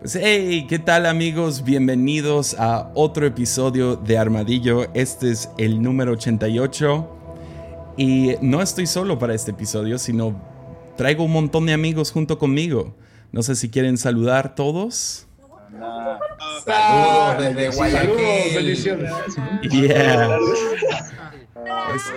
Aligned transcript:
Pues 0.00 0.16
hey, 0.20 0.66
¿qué 0.68 0.78
tal 0.78 1.06
amigos? 1.06 1.64
Bienvenidos 1.64 2.54
a 2.58 2.90
otro 2.94 3.26
episodio 3.26 3.96
de 3.96 4.18
Armadillo. 4.18 4.86
Este 4.92 5.30
es 5.30 5.48
el 5.56 5.80
número 5.80 6.12
88. 6.12 7.08
Y 7.96 8.32
no 8.42 8.60
estoy 8.60 8.86
solo 8.86 9.18
para 9.18 9.34
este 9.34 9.52
episodio, 9.52 9.98
sino 9.98 10.34
traigo 10.96 11.24
un 11.24 11.32
montón 11.32 11.66
de 11.66 11.72
amigos 11.72 12.12
junto 12.12 12.38
conmigo. 12.38 12.94
No 13.32 13.42
sé 13.42 13.54
si 13.54 13.70
quieren 13.70 13.96
saludar 13.96 14.54
todos. 14.54 15.26
Saludos 16.64 17.38
desde 17.38 17.76
Guayaquil. 17.76 18.10
Saludos, 18.10 18.54
bendiciones. 18.54 19.12
Yeah. 19.70 20.38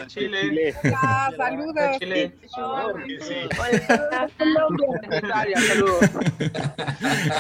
Chile. 0.08 0.74
Ah, 0.96 1.30
saludos. 1.36 1.98
Chile. 2.00 2.36
Hola, 2.58 4.30
Colombia. 4.38 4.88
Italia, 5.18 5.62
saludos. 5.62 6.10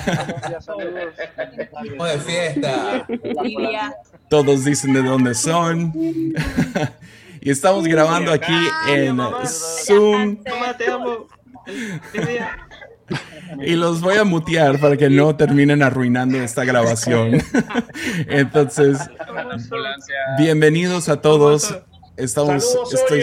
Colombia, 0.05 0.62
saludos. 0.62 1.13
Estamos 1.57 2.12
de 2.12 2.20
fiesta. 2.20 3.07
Todos 4.29 4.65
dicen 4.65 4.93
de 4.93 5.03
dónde 5.03 5.34
son. 5.34 5.93
y 7.41 7.49
estamos 7.49 7.85
grabando 7.88 8.31
aquí 8.31 8.67
en 8.90 9.17
Zoom. 9.45 10.38
Y 13.62 13.76
los 13.76 14.01
voy 14.01 14.17
a 14.17 14.23
mutear 14.26 14.79
para 14.79 14.98
que 14.98 15.09
no 15.09 15.35
terminen 15.35 15.81
arruinando 15.81 16.38
esta 16.38 16.65
grabación. 16.65 17.41
Entonces, 18.27 18.99
bienvenidos 20.38 21.07
a 21.09 21.21
todos. 21.21 21.73
Estamos, 22.17 22.67
Saludos, 22.67 22.94
estoy, 22.95 23.21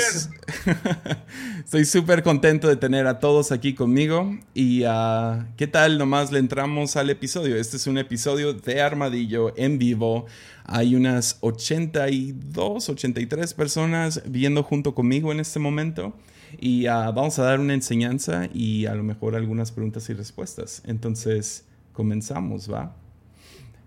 estoy 1.65 1.84
súper 1.84 2.23
contento 2.23 2.69
de 2.69 2.77
tener 2.77 3.09
a 3.09 3.19
todos 3.19 3.51
aquí 3.51 3.75
conmigo. 3.75 4.39
Y 4.55 4.84
ah, 4.87 5.48
¿qué 5.57 5.67
tal? 5.67 5.98
Nomás 5.98 6.30
le 6.30 6.39
entramos 6.39 6.95
al 6.95 7.11
episodio. 7.11 7.57
Este 7.57 7.77
es 7.77 7.89
un 7.89 7.98
episodio 7.98 8.53
de 8.53 8.81
Armadillo 8.81 9.53
en 9.56 9.78
vivo. 9.78 10.27
Hay 10.65 10.95
unas 10.95 11.39
82, 11.41 12.89
83 12.89 13.55
personas 13.55 14.22
viendo 14.27 14.62
junto 14.62 14.95
conmigo 14.95 15.33
en 15.33 15.41
este 15.41 15.59
momento. 15.59 16.15
Y 16.61 16.87
ah, 16.87 17.11
vamos 17.11 17.41
a 17.41 17.42
dar 17.42 17.59
una 17.59 17.75
enseñanza 17.75 18.48
y 18.55 18.87
a 18.87 18.95
lo 18.95 19.03
mejor 19.03 19.34
algunas 19.34 19.72
preguntas 19.72 20.09
y 20.09 20.15
respuestas. 20.15 20.83
Entonces, 20.87 21.65
comenzamos, 21.92 22.72
¿va? 22.72 22.95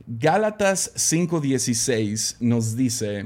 Gálatas 0.06 0.92
5:16 0.96 2.38
nos 2.42 2.76
dice, 2.76 3.26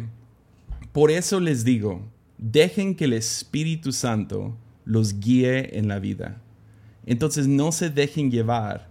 por 0.92 1.12
eso 1.12 1.40
les 1.40 1.64
digo, 1.64 2.02
dejen 2.38 2.96
que 2.96 3.06
el 3.06 3.14
Espíritu 3.14 3.92
Santo 3.92 4.58
los 4.84 5.20
guíe 5.20 5.78
en 5.78 5.88
la 5.88 6.00
vida. 6.00 6.42
Entonces 7.06 7.48
no 7.48 7.72
se 7.72 7.90
dejen 7.90 8.32
llevar 8.32 8.90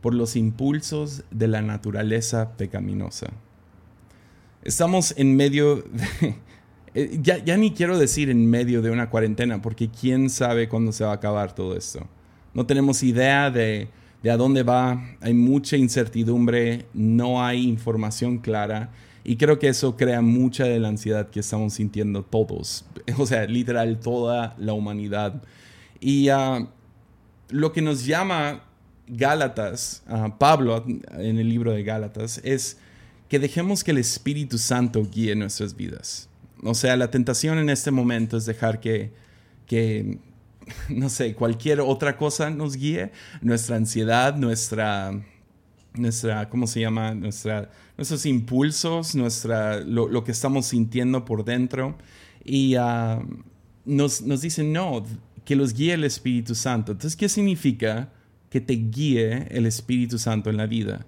por 0.00 0.14
los 0.14 0.36
impulsos 0.36 1.22
de 1.30 1.48
la 1.48 1.62
naturaleza 1.62 2.56
pecaminosa. 2.56 3.28
Estamos 4.62 5.14
en 5.16 5.36
medio 5.36 5.76
de... 5.76 6.34
eh, 6.94 7.18
Ya, 7.22 7.38
ya 7.38 7.56
ni 7.56 7.72
quiero 7.72 7.98
decir 7.98 8.30
en 8.30 8.48
medio 8.48 8.82
de 8.82 8.90
una 8.90 9.10
cuarentena, 9.10 9.62
porque 9.62 9.88
quién 9.88 10.30
sabe 10.30 10.68
cuándo 10.68 10.92
se 10.92 11.04
va 11.04 11.10
a 11.10 11.14
acabar 11.14 11.54
todo 11.54 11.76
esto. 11.76 12.06
No 12.54 12.66
tenemos 12.66 13.02
idea 13.02 13.50
de, 13.50 13.88
de 14.22 14.30
a 14.30 14.36
dónde 14.36 14.62
va, 14.62 15.16
hay 15.20 15.34
mucha 15.34 15.76
incertidumbre, 15.76 16.86
no 16.92 17.44
hay 17.44 17.66
información 17.68 18.38
clara 18.38 18.90
y 19.28 19.36
creo 19.36 19.58
que 19.58 19.66
eso 19.66 19.96
crea 19.96 20.20
mucha 20.20 20.64
de 20.64 20.78
la 20.78 20.86
ansiedad 20.86 21.30
que 21.30 21.40
estamos 21.40 21.74
sintiendo 21.74 22.22
todos, 22.22 22.84
o 23.18 23.26
sea, 23.26 23.44
literal 23.46 23.98
toda 23.98 24.54
la 24.56 24.72
humanidad. 24.72 25.42
Y 25.98 26.28
ah, 26.28 26.68
lo 27.48 27.72
que 27.72 27.82
nos 27.82 28.06
llama 28.06 28.62
Gálatas, 29.08 30.04
ah, 30.06 30.36
Pablo 30.38 30.84
en 30.86 31.38
el 31.38 31.48
libro 31.48 31.72
de 31.72 31.82
Gálatas, 31.82 32.40
es 32.44 32.78
que 33.28 33.40
dejemos 33.40 33.82
que 33.82 33.90
el 33.90 33.98
Espíritu 33.98 34.58
Santo 34.58 35.04
guíe 35.04 35.34
nuestras 35.34 35.74
vidas. 35.74 36.28
O 36.62 36.74
sea, 36.74 36.96
la 36.96 37.10
tentación 37.10 37.58
en 37.58 37.68
este 37.68 37.90
momento 37.90 38.36
es 38.36 38.46
dejar 38.46 38.78
que, 38.78 39.10
que 39.66 40.18
no 40.88 41.08
sé, 41.08 41.34
cualquier 41.34 41.80
otra 41.80 42.16
cosa 42.16 42.48
nos 42.50 42.76
guíe, 42.76 43.10
nuestra 43.40 43.74
ansiedad, 43.74 44.36
nuestra, 44.36 45.20
nuestra 45.96 46.48
¿cómo 46.48 46.66
se 46.66 46.80
llama? 46.80 47.14
Nuestra, 47.14 47.70
nuestros 47.96 48.26
impulsos, 48.26 49.14
nuestra, 49.14 49.80
lo, 49.80 50.08
lo 50.08 50.24
que 50.24 50.32
estamos 50.32 50.66
sintiendo 50.66 51.24
por 51.24 51.44
dentro. 51.44 51.96
Y 52.44 52.74
ah, 52.76 53.22
nos, 53.84 54.22
nos 54.22 54.40
dicen, 54.40 54.72
no, 54.72 55.04
que 55.44 55.56
los 55.56 55.72
guíe 55.72 55.94
el 55.94 56.04
Espíritu 56.04 56.54
Santo. 56.54 56.92
Entonces, 56.92 57.16
¿qué 57.16 57.28
significa 57.28 58.10
que 58.50 58.60
te 58.60 58.74
guíe 58.74 59.48
el 59.50 59.66
Espíritu 59.66 60.18
Santo 60.18 60.50
en 60.50 60.56
la 60.56 60.66
vida? 60.66 61.06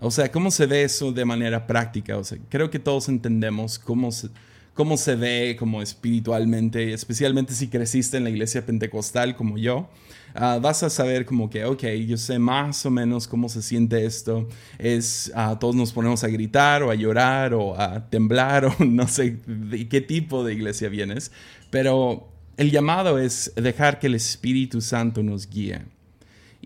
O 0.00 0.10
sea, 0.10 0.30
¿cómo 0.32 0.50
se 0.50 0.66
ve 0.66 0.82
eso 0.82 1.12
de 1.12 1.24
manera 1.24 1.66
práctica? 1.66 2.16
O 2.16 2.24
sea, 2.24 2.38
creo 2.48 2.70
que 2.70 2.78
todos 2.78 3.08
entendemos 3.08 3.78
cómo 3.78 4.10
se, 4.10 4.28
cómo 4.74 4.96
se 4.96 5.14
ve 5.14 5.56
como 5.58 5.80
espiritualmente, 5.80 6.92
especialmente 6.92 7.54
si 7.54 7.68
creciste 7.68 8.16
en 8.16 8.24
la 8.24 8.30
iglesia 8.30 8.66
pentecostal 8.66 9.36
como 9.36 9.56
yo. 9.56 9.88
Ah, 10.34 10.58
vas 10.60 10.82
a 10.82 10.90
saber 10.90 11.24
como 11.24 11.48
que, 11.48 11.64
ok, 11.64 11.84
yo 12.06 12.16
sé 12.16 12.40
más 12.40 12.84
o 12.84 12.90
menos 12.90 13.28
cómo 13.28 13.48
se 13.48 13.62
siente 13.62 14.04
esto. 14.04 14.48
Es, 14.78 15.30
ah, 15.36 15.56
todos 15.60 15.76
nos 15.76 15.92
ponemos 15.92 16.24
a 16.24 16.28
gritar 16.28 16.82
o 16.82 16.90
a 16.90 16.96
llorar 16.96 17.54
o 17.54 17.80
a 17.80 18.10
temblar 18.10 18.64
o 18.78 18.84
no 18.84 19.06
sé 19.06 19.38
de 19.46 19.88
qué 19.88 20.00
tipo 20.00 20.44
de 20.44 20.54
iglesia 20.54 20.88
vienes. 20.88 21.30
Pero 21.70 22.28
el 22.56 22.72
llamado 22.72 23.18
es 23.18 23.52
dejar 23.54 24.00
que 24.00 24.08
el 24.08 24.16
Espíritu 24.16 24.80
Santo 24.80 25.22
nos 25.22 25.48
guíe. 25.48 25.82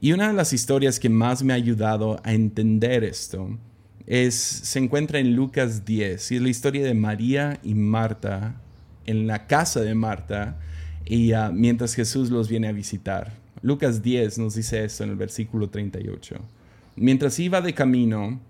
Y 0.00 0.12
una 0.12 0.28
de 0.28 0.34
las 0.34 0.52
historias 0.54 0.98
que 0.98 1.10
más 1.10 1.42
me 1.42 1.52
ha 1.52 1.56
ayudado 1.56 2.20
a 2.24 2.32
entender 2.32 3.04
esto 3.04 3.58
es, 4.08 4.34
se 4.34 4.78
encuentra 4.78 5.18
en 5.18 5.36
Lucas 5.36 5.84
10 5.84 6.32
y 6.32 6.36
es 6.36 6.42
la 6.42 6.48
historia 6.48 6.82
de 6.82 6.94
María 6.94 7.60
y 7.62 7.74
Marta 7.74 8.54
en 9.04 9.26
la 9.26 9.46
casa 9.46 9.82
de 9.82 9.94
Marta 9.94 10.56
y 11.04 11.32
ah, 11.32 11.50
mientras 11.52 11.94
Jesús 11.94 12.30
los 12.30 12.48
viene 12.48 12.68
a 12.68 12.72
visitar. 12.72 13.34
Lucas 13.60 14.02
10 14.02 14.38
nos 14.38 14.54
dice 14.54 14.82
esto 14.82 15.04
en 15.04 15.10
el 15.10 15.16
versículo 15.16 15.68
38. 15.68 16.36
Mientras 16.96 17.38
iba 17.38 17.60
de 17.60 17.74
camino 17.74 18.40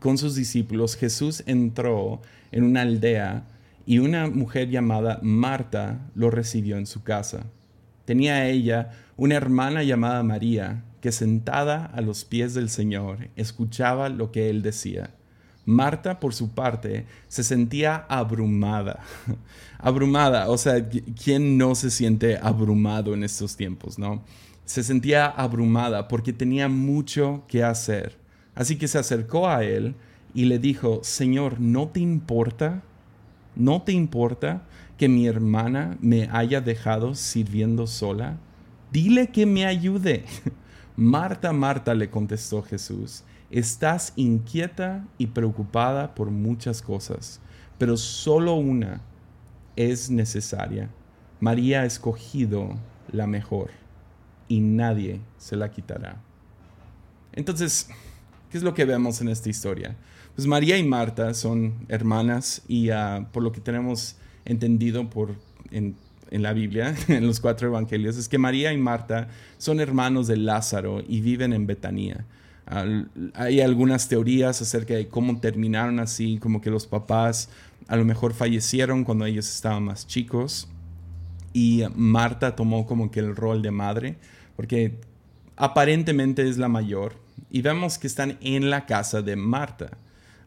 con 0.00 0.18
sus 0.18 0.34
discípulos, 0.34 0.96
Jesús 0.96 1.44
entró 1.46 2.20
en 2.50 2.64
una 2.64 2.82
aldea 2.82 3.44
y 3.86 4.00
una 4.00 4.28
mujer 4.28 4.70
llamada 4.70 5.20
Marta 5.22 6.00
lo 6.16 6.30
recibió 6.30 6.76
en 6.78 6.86
su 6.86 7.04
casa. 7.04 7.46
Tenía 8.06 8.48
ella 8.48 8.90
una 9.16 9.36
hermana 9.36 9.84
llamada 9.84 10.24
María, 10.24 10.82
que 11.00 11.12
sentada 11.12 11.86
a 11.86 12.00
los 12.00 12.24
pies 12.24 12.54
del 12.54 12.68
Señor 12.68 13.28
escuchaba 13.36 14.08
lo 14.08 14.30
que 14.30 14.50
él 14.50 14.62
decía. 14.62 15.14
Marta, 15.66 16.20
por 16.20 16.34
su 16.34 16.50
parte, 16.50 17.06
se 17.28 17.44
sentía 17.44 18.06
abrumada. 18.08 19.00
abrumada, 19.78 20.48
o 20.48 20.58
sea, 20.58 20.88
¿quién 20.88 21.58
no 21.58 21.74
se 21.74 21.90
siente 21.90 22.38
abrumado 22.38 23.14
en 23.14 23.24
estos 23.24 23.56
tiempos, 23.56 23.98
no? 23.98 24.24
Se 24.64 24.82
sentía 24.82 25.26
abrumada 25.26 26.08
porque 26.08 26.32
tenía 26.32 26.68
mucho 26.68 27.44
que 27.46 27.62
hacer. 27.62 28.18
Así 28.54 28.76
que 28.76 28.88
se 28.88 28.98
acercó 28.98 29.48
a 29.48 29.64
él 29.64 29.94
y 30.34 30.44
le 30.44 30.58
dijo, 30.58 31.00
Señor, 31.02 31.60
¿no 31.60 31.88
te 31.88 32.00
importa? 32.00 32.82
¿No 33.56 33.82
te 33.82 33.92
importa 33.92 34.62
que 34.96 35.08
mi 35.08 35.26
hermana 35.26 35.98
me 36.00 36.28
haya 36.32 36.60
dejado 36.60 37.14
sirviendo 37.14 37.86
sola? 37.86 38.38
Dile 38.92 39.28
que 39.28 39.46
me 39.46 39.66
ayude. 39.66 40.24
Marta, 41.00 41.54
Marta, 41.54 41.94
le 41.94 42.10
contestó 42.10 42.60
Jesús, 42.60 43.24
estás 43.50 44.12
inquieta 44.16 45.08
y 45.16 45.28
preocupada 45.28 46.14
por 46.14 46.30
muchas 46.30 46.82
cosas, 46.82 47.40
pero 47.78 47.96
solo 47.96 48.52
una 48.56 49.00
es 49.76 50.10
necesaria. 50.10 50.90
María 51.40 51.80
ha 51.80 51.84
escogido 51.86 52.78
la 53.10 53.26
mejor 53.26 53.70
y 54.46 54.60
nadie 54.60 55.22
se 55.38 55.56
la 55.56 55.70
quitará. 55.70 56.20
Entonces, 57.32 57.88
¿qué 58.50 58.58
es 58.58 58.62
lo 58.62 58.74
que 58.74 58.84
vemos 58.84 59.22
en 59.22 59.30
esta 59.30 59.48
historia? 59.48 59.96
Pues 60.34 60.46
María 60.46 60.76
y 60.76 60.84
Marta 60.84 61.32
son 61.32 61.86
hermanas 61.88 62.60
y 62.68 62.90
uh, 62.90 63.24
por 63.32 63.42
lo 63.42 63.52
que 63.52 63.62
tenemos 63.62 64.16
entendido 64.44 65.08
por 65.08 65.34
en, 65.70 65.96
en, 66.30 66.42
la 66.42 66.52
Biblia, 66.52 66.94
en 67.08 67.26
los 67.26 67.40
cuatro 67.40 67.68
evangelios, 67.68 68.16
es 68.16 68.28
que 68.28 68.38
María 68.38 68.72
y 68.72 68.78
Marta 68.78 69.28
son 69.58 69.80
hermanos 69.80 70.26
de 70.26 70.36
Lázaro 70.36 71.02
y 71.06 71.20
viven 71.20 71.52
en 71.52 71.66
Betania. 71.66 72.24
Uh, 72.70 73.30
hay 73.34 73.60
algunas 73.60 74.08
teorías 74.08 74.62
acerca 74.62 74.94
de 74.94 75.08
cómo 75.08 75.40
terminaron 75.40 75.98
así, 75.98 76.38
como 76.38 76.60
que 76.60 76.70
los 76.70 76.86
papás 76.86 77.48
a 77.88 77.96
lo 77.96 78.04
mejor 78.04 78.32
fallecieron 78.32 79.04
cuando 79.04 79.26
ellos 79.26 79.52
estaban 79.52 79.82
más 79.82 80.06
chicos 80.06 80.68
y 81.52 81.82
Marta 81.96 82.54
tomó 82.54 82.86
como 82.86 83.10
que 83.10 83.20
el 83.20 83.34
rol 83.34 83.62
de 83.62 83.72
madre, 83.72 84.16
porque 84.56 85.00
aparentemente 85.56 86.48
es 86.48 86.58
la 86.58 86.68
mayor 86.68 87.14
y 87.50 87.62
vemos 87.62 87.98
que 87.98 88.06
están 88.06 88.38
en 88.40 88.70
la 88.70 88.86
casa 88.86 89.22
de 89.22 89.36
Marta. 89.36 89.90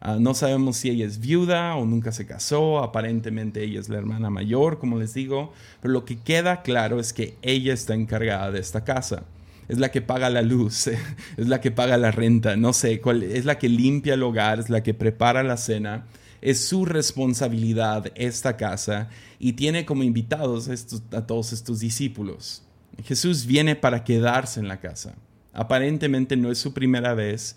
Uh, 0.04 0.20
no 0.20 0.34
sabemos 0.34 0.76
si 0.76 0.90
ella 0.90 1.06
es 1.06 1.18
viuda 1.18 1.76
o 1.76 1.86
nunca 1.86 2.12
se 2.12 2.26
casó, 2.26 2.80
aparentemente 2.80 3.64
ella 3.64 3.80
es 3.80 3.88
la 3.88 3.96
hermana 3.96 4.28
mayor, 4.28 4.78
como 4.78 4.98
les 4.98 5.14
digo, 5.14 5.54
pero 5.80 5.92
lo 5.94 6.04
que 6.04 6.18
queda 6.18 6.60
claro 6.60 7.00
es 7.00 7.14
que 7.14 7.36
ella 7.40 7.72
está 7.72 7.94
encargada 7.94 8.50
de 8.50 8.60
esta 8.60 8.84
casa. 8.84 9.24
es 9.66 9.78
la 9.78 9.90
que 9.90 10.02
paga 10.02 10.28
la 10.28 10.42
luz, 10.42 10.88
es 11.36 11.48
la 11.48 11.62
que 11.62 11.70
paga 11.70 11.96
la 11.96 12.10
renta, 12.10 12.54
no 12.54 12.74
sé, 12.74 13.00
cuál, 13.00 13.22
es 13.22 13.46
la 13.46 13.58
que 13.58 13.70
limpia 13.70 14.12
el 14.14 14.22
hogar, 14.22 14.60
es 14.60 14.68
la 14.68 14.82
que 14.82 14.92
prepara 14.92 15.42
la 15.42 15.56
cena. 15.56 16.04
Es 16.42 16.60
su 16.66 16.84
responsabilidad 16.84 18.12
esta 18.16 18.58
casa 18.58 19.08
y 19.38 19.54
tiene 19.54 19.86
como 19.86 20.02
invitados 20.02 20.68
a 21.12 21.26
todos 21.26 21.54
estos 21.54 21.80
discípulos. 21.80 22.62
Jesús 23.02 23.46
viene 23.46 23.74
para 23.76 24.04
quedarse 24.04 24.60
en 24.60 24.68
la 24.68 24.78
casa. 24.78 25.14
Aparentemente 25.54 26.36
no 26.36 26.50
es 26.50 26.58
su 26.58 26.74
primera 26.74 27.14
vez. 27.14 27.56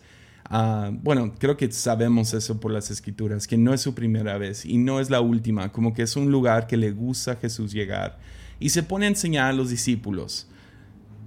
Ah, 0.50 0.92
bueno, 0.94 1.34
creo 1.38 1.58
que 1.58 1.70
sabemos 1.72 2.34
eso 2.34 2.60
por 2.60 2.72
las 2.72 2.90
escrituras, 2.90 3.48
que 3.48 3.58
no 3.58 3.74
es 3.74 3.82
su 3.82 3.94
primera 3.94 4.38
vez 4.38 4.66
y 4.66 4.78
no 4.78 5.00
es 5.00 5.10
la 5.10 5.20
última, 5.20 5.72
como 5.72 5.94
que 5.94 6.04
es 6.04 6.16
un 6.16 6.32
lugar 6.32 6.68
que 6.68 6.78
le 6.78 6.92
gusta 6.92 7.34
a 7.34 7.36
Jesús 7.36 7.74
llegar. 7.74 8.18
Y 8.60 8.70
se 8.70 8.82
pone 8.82 9.06
a 9.06 9.10
enseñar 9.10 9.50
a 9.50 9.54
los 9.54 9.70
discípulos. 9.70 10.48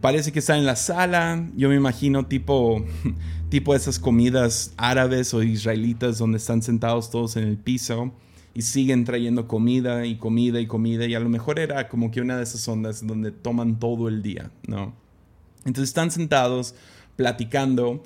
Parece 0.00 0.32
que 0.32 0.38
está 0.38 0.56
en 0.56 0.64
la 0.64 0.76
sala, 0.76 1.46
yo 1.54 1.68
me 1.68 1.74
imagino 1.74 2.26
tipo, 2.26 2.82
tipo 3.50 3.74
esas 3.74 3.98
comidas 3.98 4.72
árabes 4.78 5.34
o 5.34 5.42
israelitas 5.42 6.16
donde 6.16 6.38
están 6.38 6.62
sentados 6.62 7.10
todos 7.10 7.36
en 7.36 7.44
el 7.44 7.58
piso 7.58 8.12
y 8.54 8.62
siguen 8.62 9.04
trayendo 9.04 9.46
comida 9.46 10.06
y 10.06 10.16
comida 10.16 10.60
y 10.60 10.66
comida 10.66 11.04
y 11.04 11.14
a 11.14 11.20
lo 11.20 11.28
mejor 11.28 11.58
era 11.58 11.88
como 11.88 12.10
que 12.10 12.22
una 12.22 12.38
de 12.38 12.44
esas 12.44 12.66
ondas 12.66 13.06
donde 13.06 13.30
toman 13.30 13.78
todo 13.78 14.08
el 14.08 14.22
día, 14.22 14.50
¿no? 14.66 14.94
Entonces 15.66 15.90
están 15.90 16.10
sentados 16.10 16.74
platicando, 17.16 18.02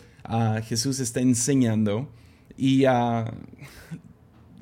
Jesús 0.62 1.00
está 1.00 1.20
enseñando 1.20 2.08
y 2.56 2.84
ah, 2.84 3.32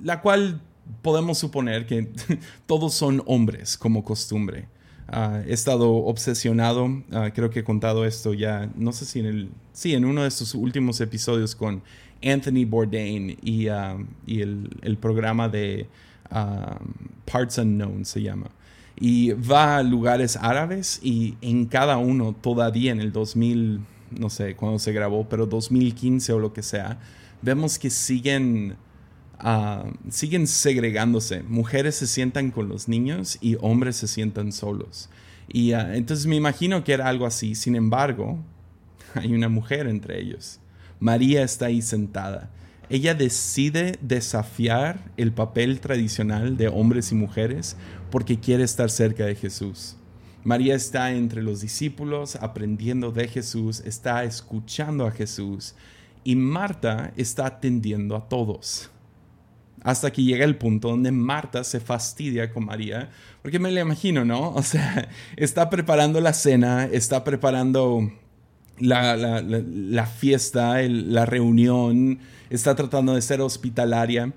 la 0.03 0.21
cual 0.21 0.61
podemos 1.03 1.39
suponer 1.39 1.87
que 1.87 2.11
todos 2.67 2.95
son 2.95 3.23
hombres 3.27 3.77
como 3.77 4.05
costumbre. 4.05 4.69
Ah, 5.09 5.43
he 5.47 5.53
estado 5.53 5.93
obsesionado, 5.93 7.03
ah, 7.13 7.31
creo 7.35 7.51
que 7.51 7.61
he 7.61 7.65
contado 7.65 8.07
esto 8.07 8.33
ya, 8.33 8.71
no 8.77 8.93
sé 8.93 9.05
si 9.05 9.21
en 9.21 9.27
el, 9.27 9.51
sí, 9.73 9.95
en 9.95 10.05
uno 10.05 10.23
de 10.23 10.29
estos 10.29 10.55
últimos 10.55 11.01
episodios 11.01 11.55
con 11.55 11.83
Anthony 12.25 12.65
Bourdain 12.67 13.37
y, 13.43 13.69
ah, 13.69 13.99
y 14.27 14.41
el, 14.41 14.71
el 14.83 14.97
programa 14.97 15.49
de 15.49 15.87
Parts 17.31 17.59
Unknown 17.59 18.05
se 18.05 18.23
llama. 18.23 18.51
Y 18.99 19.33
va 19.33 19.79
a 19.79 19.83
lugares 19.83 20.37
árabes 20.37 21.01
y 21.03 21.37
en 21.41 21.67
cada 21.67 21.99
uno 21.99 22.35
todavía 22.35 22.93
en 22.93 23.01
el 23.01 23.13
2000, 23.13 23.81
no 24.19 24.31
sé 24.31 24.55
cuándo 24.55 24.79
se 24.79 24.93
grabó, 24.93 25.29
pero 25.29 25.47
2015 25.47 26.33
o 26.33 26.39
lo 26.39 26.53
que 26.53 26.63
sea, 26.63 26.99
vemos 27.43 27.79
que 27.79 27.91
siguen 27.91 28.77
ah, 29.39 29.85
siguen 30.11 30.47
segregándose. 30.47 31.43
Mujeres 31.43 31.97
se 31.97 32.07
sientan 32.07 32.51
con 32.51 32.69
los 32.69 32.89
niños 32.89 33.39
y 33.41 33.57
hombres 33.61 33.97
se 33.97 34.09
sientan 34.09 34.53
solos. 34.53 35.11
Y 35.49 35.73
ah, 35.73 35.95
entonces 35.95 36.27
me 36.27 36.37
imagino 36.37 36.85
que 36.85 36.93
era 36.93 37.09
algo 37.09 37.27
así. 37.27 37.55
Sin 37.55 37.77
embargo, 37.77 38.39
hay 39.15 39.35
una 39.35 39.49
mujer 39.49 39.87
entre 39.87 40.21
ellos. 40.21 40.61
María 41.01 41.43
está 41.43 41.67
ahí 41.67 41.83
sentada. 41.83 42.51
Ella 42.89 43.15
decide 43.15 43.99
desafiar 44.03 45.11
el 45.17 45.33
papel 45.33 45.81
tradicional 45.81 46.57
de 46.57 46.69
hombres 46.69 47.11
y 47.11 47.15
mujeres 47.15 47.77
porque 48.11 48.39
quiere 48.39 48.65
estar 48.65 48.91
cerca 48.91 49.25
de 49.25 49.35
Jesús. 49.35 49.97
María 50.45 50.75
está 50.75 51.13
entre 51.13 51.43
los 51.43 51.61
discípulos 51.61 52.37
aprendiendo 52.37 53.13
de 53.13 53.29
Jesús, 53.29 53.81
está 53.81 54.25
escuchando 54.25 55.07
a 55.07 55.13
Jesús 55.13 55.75
y 56.25 56.35
Marta 56.37 57.13
está 57.17 57.47
atendiendo 57.47 58.17
a 58.17 58.29
todos 58.29 58.91
hasta 59.85 60.13
que 60.13 60.23
llega 60.23 60.45
el 60.45 60.57
punto 60.57 60.89
donde 60.91 61.11
Marta 61.11 61.65
se 61.65 61.81
fastidia 61.81 62.53
con 62.53 62.65
María, 62.67 63.11
porque 63.43 63.59
me 63.59 63.71
la 63.73 63.81
imagino, 63.81 64.25
¿no? 64.25 64.51
O 64.55 64.63
sea, 64.63 65.09
está 65.37 65.71
preparando 65.71 66.21
la 66.21 66.33
cena, 66.33 66.85
está 66.85 67.25
preparando 67.25 68.13
la, 68.79 69.17
la- 69.17 70.07
fiesta, 70.07 70.81
la 70.83 71.27
reunión, 71.27 72.21
está 72.49 72.77
tratando 72.77 73.15
de 73.15 73.23
ser 73.23 73.41
hospitalaria. 73.41 74.33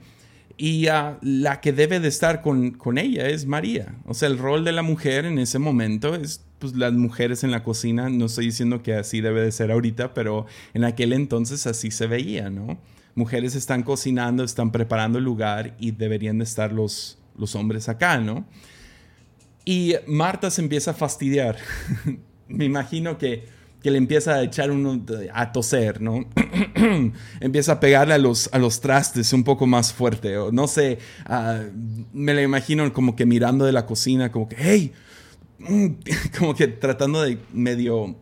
Y 0.58 0.86
la 1.22 1.60
que 1.62 1.74
debe 1.74 2.00
de 2.00 2.08
estar 2.08 2.42
con, 2.42 2.72
con 2.72 2.98
ella 2.98 3.28
es 3.28 3.46
María. 3.46 3.96
O 4.06 4.14
sea, 4.14 4.30
el 4.30 4.38
rol 4.38 4.64
de 4.64 4.72
la 4.72 4.84
mujer 4.84 5.26
en 5.26 5.38
ese 5.38 5.60
momento 5.60 6.16
es 6.16 6.46
pues, 6.60 6.76
las 6.76 6.94
mujeres 6.94 7.44
en 7.44 7.52
la 7.52 7.64
cocina. 7.64 8.10
No 8.10 8.26
estoy 8.26 8.46
diciendo 8.46 8.82
que 8.82 8.94
así 8.94 9.20
debe 9.20 9.42
de 9.42 9.52
ser 9.52 9.72
ahorita, 9.72 10.14
pero 10.14 10.46
en 10.74 10.86
aquel 10.86 11.12
entonces 11.12 11.68
así 11.68 11.92
se 11.92 12.08
veía, 12.08 12.50
¿no? 12.50 12.80
Mujeres 13.16 13.56
están 13.56 13.84
cocinando, 13.84 14.44
están 14.44 14.72
preparando 14.72 15.18
el 15.18 15.26
lugar 15.26 15.76
y 15.78 15.92
deberían 15.92 16.38
de 16.38 16.46
estar 16.46 16.72
los, 16.72 17.18
los 17.38 17.56
hombres 17.56 17.90
acá, 17.90 18.18
¿no? 18.20 18.46
Y 19.66 19.96
Marta 20.08 20.52
se 20.52 20.62
empieza 20.62 20.92
a 20.92 20.94
fastidiar. 20.94 21.58
Me 22.48 22.66
imagino 22.66 23.18
que, 23.18 23.46
que 23.86 23.92
le 23.92 24.00
empieza 24.00 24.34
a 24.34 24.42
echar 24.42 24.72
uno 24.72 25.00
a 25.32 25.52
toser, 25.52 26.02
¿no? 26.02 26.26
empieza 27.40 27.74
a 27.74 27.80
pegarle 27.80 28.16
a 28.16 28.18
los, 28.18 28.50
a 28.52 28.58
los 28.58 28.82
trastes 28.82 29.32
un 29.32 29.44
poco 29.44 29.68
más 29.68 29.94
fuerte. 29.94 30.40
O 30.40 30.52
no 30.52 30.68
sé, 30.68 30.98
ah, 31.28 31.62
me 32.12 32.34
la 32.34 32.42
imagino 32.42 32.92
como 32.94 33.16
que 33.16 33.28
mirando 33.28 33.64
de 33.64 33.72
la 33.72 33.86
cocina, 33.86 34.32
como 34.32 34.50
que, 34.50 34.56
hey, 34.58 34.92
como 36.40 36.56
que 36.56 36.68
tratando 36.68 37.22
de 37.22 37.38
medio 37.54 38.16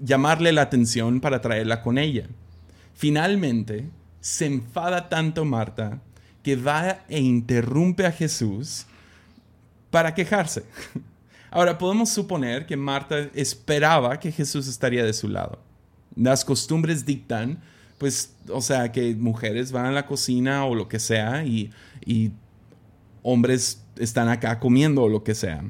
llamarle 0.00 0.50
la 0.50 0.62
atención 0.62 1.20
para 1.20 1.40
traerla 1.40 1.80
con 1.80 1.96
ella. 1.96 2.26
Finalmente, 2.94 3.88
se 4.20 4.46
enfada 4.46 5.08
tanto 5.08 5.44
Marta 5.44 6.02
que 6.42 6.56
va 6.56 7.04
e 7.08 7.20
interrumpe 7.20 8.04
a 8.04 8.10
Jesús 8.10 8.86
para 9.92 10.12
quejarse. 10.12 10.64
Ahora, 11.54 11.78
podemos 11.78 12.10
suponer 12.10 12.66
que 12.66 12.76
Marta 12.76 13.30
esperaba 13.32 14.18
que 14.18 14.32
Jesús 14.32 14.66
estaría 14.66 15.04
de 15.04 15.12
su 15.12 15.28
lado. 15.28 15.60
Las 16.16 16.44
costumbres 16.44 17.06
dictan, 17.06 17.62
pues, 17.98 18.34
o 18.48 18.60
sea, 18.60 18.90
que 18.90 19.14
mujeres 19.14 19.70
van 19.70 19.86
a 19.86 19.92
la 19.92 20.04
cocina 20.04 20.64
o 20.64 20.74
lo 20.74 20.88
que 20.88 20.98
sea 20.98 21.44
y, 21.44 21.70
y 22.04 22.32
hombres 23.22 23.84
están 23.96 24.28
acá 24.28 24.58
comiendo 24.58 25.04
o 25.04 25.08
lo 25.08 25.22
que 25.22 25.36
sea. 25.36 25.64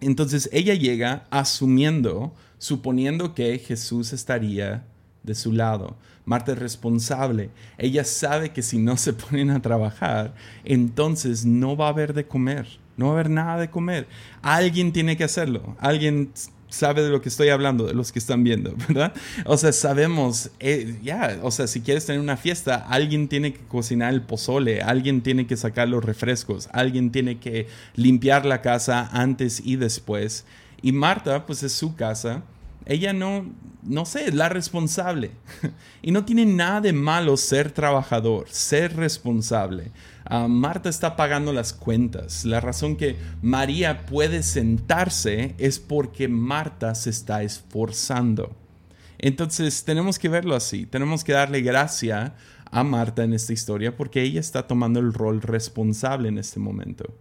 Entonces 0.00 0.48
ella 0.52 0.74
llega 0.74 1.26
asumiendo, 1.30 2.32
suponiendo 2.58 3.34
que 3.34 3.58
Jesús 3.58 4.12
estaría 4.12 4.86
de 5.24 5.34
su 5.34 5.50
lado. 5.50 5.96
Marta 6.24 6.52
es 6.52 6.58
responsable. 6.60 7.50
Ella 7.78 8.04
sabe 8.04 8.52
que 8.52 8.62
si 8.62 8.78
no 8.78 8.96
se 8.96 9.12
ponen 9.12 9.50
a 9.50 9.60
trabajar, 9.60 10.36
entonces 10.64 11.44
no 11.44 11.76
va 11.76 11.86
a 11.86 11.90
haber 11.90 12.14
de 12.14 12.28
comer. 12.28 12.79
No 12.96 13.06
va 13.06 13.10
a 13.12 13.14
haber 13.14 13.30
nada 13.30 13.60
de 13.60 13.70
comer. 13.70 14.06
Alguien 14.42 14.92
tiene 14.92 15.16
que 15.16 15.24
hacerlo. 15.24 15.76
Alguien 15.80 16.32
sabe 16.70 17.02
de 17.02 17.10
lo 17.10 17.20
que 17.20 17.28
estoy 17.28 17.48
hablando, 17.48 17.86
de 17.86 17.94
los 17.94 18.12
que 18.12 18.18
están 18.18 18.42
viendo, 18.44 18.74
¿verdad? 18.88 19.12
O 19.44 19.56
sea, 19.56 19.72
sabemos, 19.72 20.50
eh, 20.60 20.98
ya, 21.02 21.38
o 21.42 21.50
sea, 21.50 21.66
si 21.66 21.80
quieres 21.80 22.06
tener 22.06 22.20
una 22.20 22.36
fiesta, 22.36 22.86
alguien 22.88 23.28
tiene 23.28 23.52
que 23.52 23.60
cocinar 23.60 24.14
el 24.14 24.22
pozole, 24.22 24.80
alguien 24.80 25.20
tiene 25.20 25.46
que 25.46 25.56
sacar 25.56 25.88
los 25.88 26.04
refrescos, 26.04 26.68
alguien 26.72 27.10
tiene 27.10 27.38
que 27.38 27.66
limpiar 27.94 28.46
la 28.46 28.62
casa 28.62 29.08
antes 29.12 29.60
y 29.64 29.76
después. 29.76 30.44
Y 30.82 30.92
Marta, 30.92 31.44
pues 31.44 31.62
es 31.62 31.72
su 31.72 31.94
casa, 31.94 32.42
ella 32.90 33.12
no, 33.12 33.46
no 33.84 34.04
sé, 34.04 34.26
es 34.26 34.34
la 34.34 34.48
responsable. 34.48 35.30
y 36.02 36.10
no 36.10 36.24
tiene 36.24 36.44
nada 36.44 36.80
de 36.80 36.92
malo 36.92 37.36
ser 37.36 37.70
trabajador, 37.70 38.48
ser 38.50 38.96
responsable. 38.96 39.92
Uh, 40.28 40.48
Marta 40.48 40.88
está 40.88 41.14
pagando 41.14 41.52
las 41.52 41.72
cuentas. 41.72 42.44
La 42.44 42.58
razón 42.58 42.96
que 42.96 43.16
María 43.42 44.06
puede 44.06 44.42
sentarse 44.42 45.54
es 45.58 45.78
porque 45.78 46.26
Marta 46.26 46.96
se 46.96 47.10
está 47.10 47.44
esforzando. 47.44 48.56
Entonces 49.18 49.84
tenemos 49.84 50.18
que 50.18 50.28
verlo 50.28 50.56
así. 50.56 50.84
Tenemos 50.84 51.22
que 51.22 51.32
darle 51.32 51.60
gracia 51.60 52.34
a 52.72 52.82
Marta 52.82 53.22
en 53.22 53.34
esta 53.34 53.52
historia 53.52 53.96
porque 53.96 54.20
ella 54.22 54.40
está 54.40 54.66
tomando 54.66 54.98
el 54.98 55.12
rol 55.12 55.42
responsable 55.42 56.28
en 56.28 56.38
este 56.38 56.58
momento. 56.58 57.14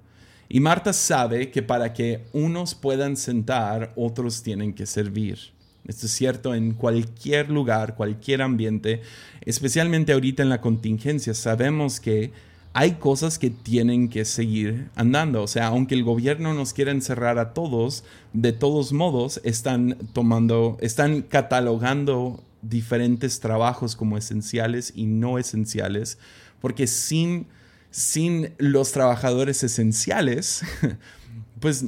Y 0.47 0.61
Marta 0.61 0.93
sabe 0.93 1.51
que 1.51 1.61
para 1.61 1.93
que 1.93 2.25
unos 2.33 2.73
puedan 2.73 3.17
sentar, 3.17 3.93
otros 3.95 4.41
tienen 4.41 4.73
que 4.73 4.88
servir. 4.88 5.58
Esto 5.89 6.05
es 6.05 6.12
cierto 6.12 6.53
en 6.53 6.74
cualquier 6.75 7.50
lugar, 7.50 7.96
cualquier 7.96 8.43
ambiente, 8.43 9.01
especialmente 9.41 10.13
ahorita 10.13 10.43
en 10.43 10.50
la 10.50 10.62
contingencia. 10.62 11.34
Sabemos 11.34 12.00
que 12.00 12.31
hay 12.74 12.93
cosas 12.93 13.39
que 13.39 13.50
tienen 13.50 14.08
que 14.08 14.24
seguir 14.24 14.91
andando. 14.96 15.41
O 15.41 15.48
sea, 15.48 15.65
aunque 15.65 15.96
el 15.96 16.03
gobierno 16.03 16.53
nos 16.53 16.74
quiera 16.74 16.91
encerrar 16.91 17.39
a 17.39 17.55
todos, 17.55 18.03
de 18.34 18.53
todos 18.53 18.93
modos 18.93 19.41
están 19.43 19.98
tomando, 20.13 20.77
están 20.79 21.24
catalogando 21.24 22.43
diferentes 22.62 23.39
trabajos 23.39 23.96
como 23.96 24.15
esenciales 24.15 24.93
y 24.96 25.08
no 25.08 25.39
esenciales, 25.39 26.19
porque 26.62 26.86
sin, 26.86 27.48
sin 27.89 28.53
los 28.60 28.91
trabajadores 28.91 29.63
esenciales, 29.63 30.62
pues 31.60 31.84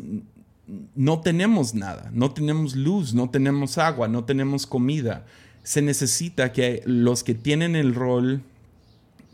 no 0.95 1.21
tenemos 1.21 1.73
nada, 1.73 2.09
no 2.13 2.31
tenemos 2.31 2.75
luz, 2.75 3.13
no 3.13 3.29
tenemos 3.29 3.77
agua, 3.77 4.07
no 4.07 4.23
tenemos 4.23 4.65
comida. 4.65 5.25
Se 5.63 5.81
necesita 5.81 6.51
que 6.53 6.81
los 6.85 7.23
que 7.23 7.35
tienen 7.35 7.75
el 7.75 7.93
rol 7.93 8.43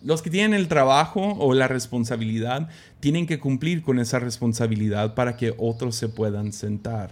los 0.04 0.22
que 0.22 0.30
tienen 0.30 0.54
el 0.54 0.68
trabajo 0.68 1.36
o 1.40 1.54
la 1.54 1.68
responsabilidad 1.68 2.70
tienen 3.00 3.26
que 3.26 3.40
cumplir 3.40 3.82
con 3.82 4.00
esa 4.00 4.20
responsabilidad 4.20 5.16
para 5.16 5.36
que 5.36 5.54
otros 5.58 5.96
se 5.96 6.08
puedan 6.08 6.54
sentar. 6.54 7.12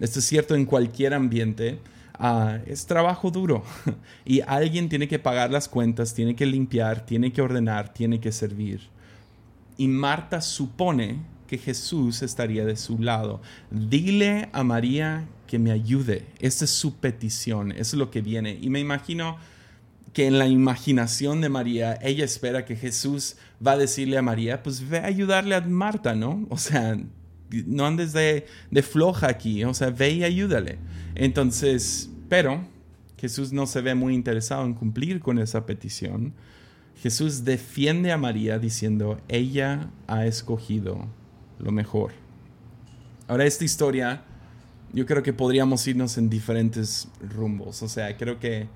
Esto 0.00 0.18
es 0.18 0.24
cierto 0.24 0.54
en 0.54 0.66
cualquier 0.66 1.14
ambiente. 1.14 1.78
ah, 2.18 2.58
es 2.66 2.86
trabajo 2.86 3.30
duro 3.30 3.64
y 4.24 4.40
alguien 4.42 4.88
tiene 4.88 5.08
que 5.08 5.18
pagar 5.18 5.50
las 5.50 5.68
cuentas, 5.68 6.14
tiene 6.14 6.36
que 6.36 6.46
limpiar, 6.46 7.04
tiene 7.04 7.32
que 7.32 7.42
ordenar, 7.42 7.92
tiene 7.92 8.20
que 8.20 8.32
servir. 8.32 8.82
Y 9.76 9.88
Marta 9.88 10.40
supone 10.40 11.18
que 11.46 11.58
Jesús 11.58 12.22
estaría 12.22 12.64
de 12.64 12.76
su 12.76 12.98
lado. 12.98 13.40
Dile 13.70 14.48
a 14.52 14.64
María 14.64 15.26
que 15.46 15.58
me 15.58 15.70
ayude. 15.70 16.26
Esta 16.40 16.64
es 16.64 16.70
su 16.70 16.96
petición, 16.96 17.72
eso 17.72 17.80
es 17.80 17.94
lo 17.94 18.10
que 18.10 18.22
viene. 18.22 18.58
Y 18.60 18.70
me 18.70 18.80
imagino 18.80 19.36
que 20.12 20.26
en 20.26 20.38
la 20.38 20.46
imaginación 20.46 21.40
de 21.40 21.48
María, 21.48 21.98
ella 22.00 22.24
espera 22.24 22.64
que 22.64 22.76
Jesús 22.76 23.36
va 23.64 23.72
a 23.72 23.76
decirle 23.76 24.16
a 24.16 24.22
María, 24.22 24.62
pues 24.62 24.88
ve 24.88 24.98
a 24.98 25.06
ayudarle 25.06 25.56
a 25.56 25.60
Marta, 25.60 26.14
¿no? 26.14 26.46
O 26.50 26.56
sea, 26.56 26.96
no 27.50 27.86
andes 27.86 28.12
de, 28.12 28.46
de 28.70 28.82
floja 28.82 29.28
aquí, 29.28 29.64
o 29.64 29.74
sea, 29.74 29.90
ve 29.90 30.10
y 30.10 30.24
ayúdale. 30.24 30.78
Entonces, 31.14 32.10
pero 32.28 32.64
Jesús 33.18 33.52
no 33.52 33.66
se 33.66 33.80
ve 33.80 33.94
muy 33.94 34.14
interesado 34.14 34.64
en 34.64 34.74
cumplir 34.74 35.20
con 35.20 35.38
esa 35.38 35.66
petición. 35.66 36.32
Jesús 37.02 37.44
defiende 37.44 38.12
a 38.12 38.18
María 38.18 38.58
diciendo, 38.58 39.20
ella 39.28 39.90
ha 40.06 40.26
escogido 40.26 41.08
lo 41.64 41.72
mejor. 41.72 42.12
Ahora, 43.26 43.46
esta 43.46 43.64
historia, 43.64 44.22
yo 44.92 45.06
creo 45.06 45.22
que 45.22 45.32
podríamos 45.32 45.86
irnos 45.88 46.18
en 46.18 46.28
diferentes 46.28 47.08
rumbos. 47.20 47.82
O 47.82 47.88
sea, 47.88 48.16
creo 48.16 48.38
que 48.38 48.68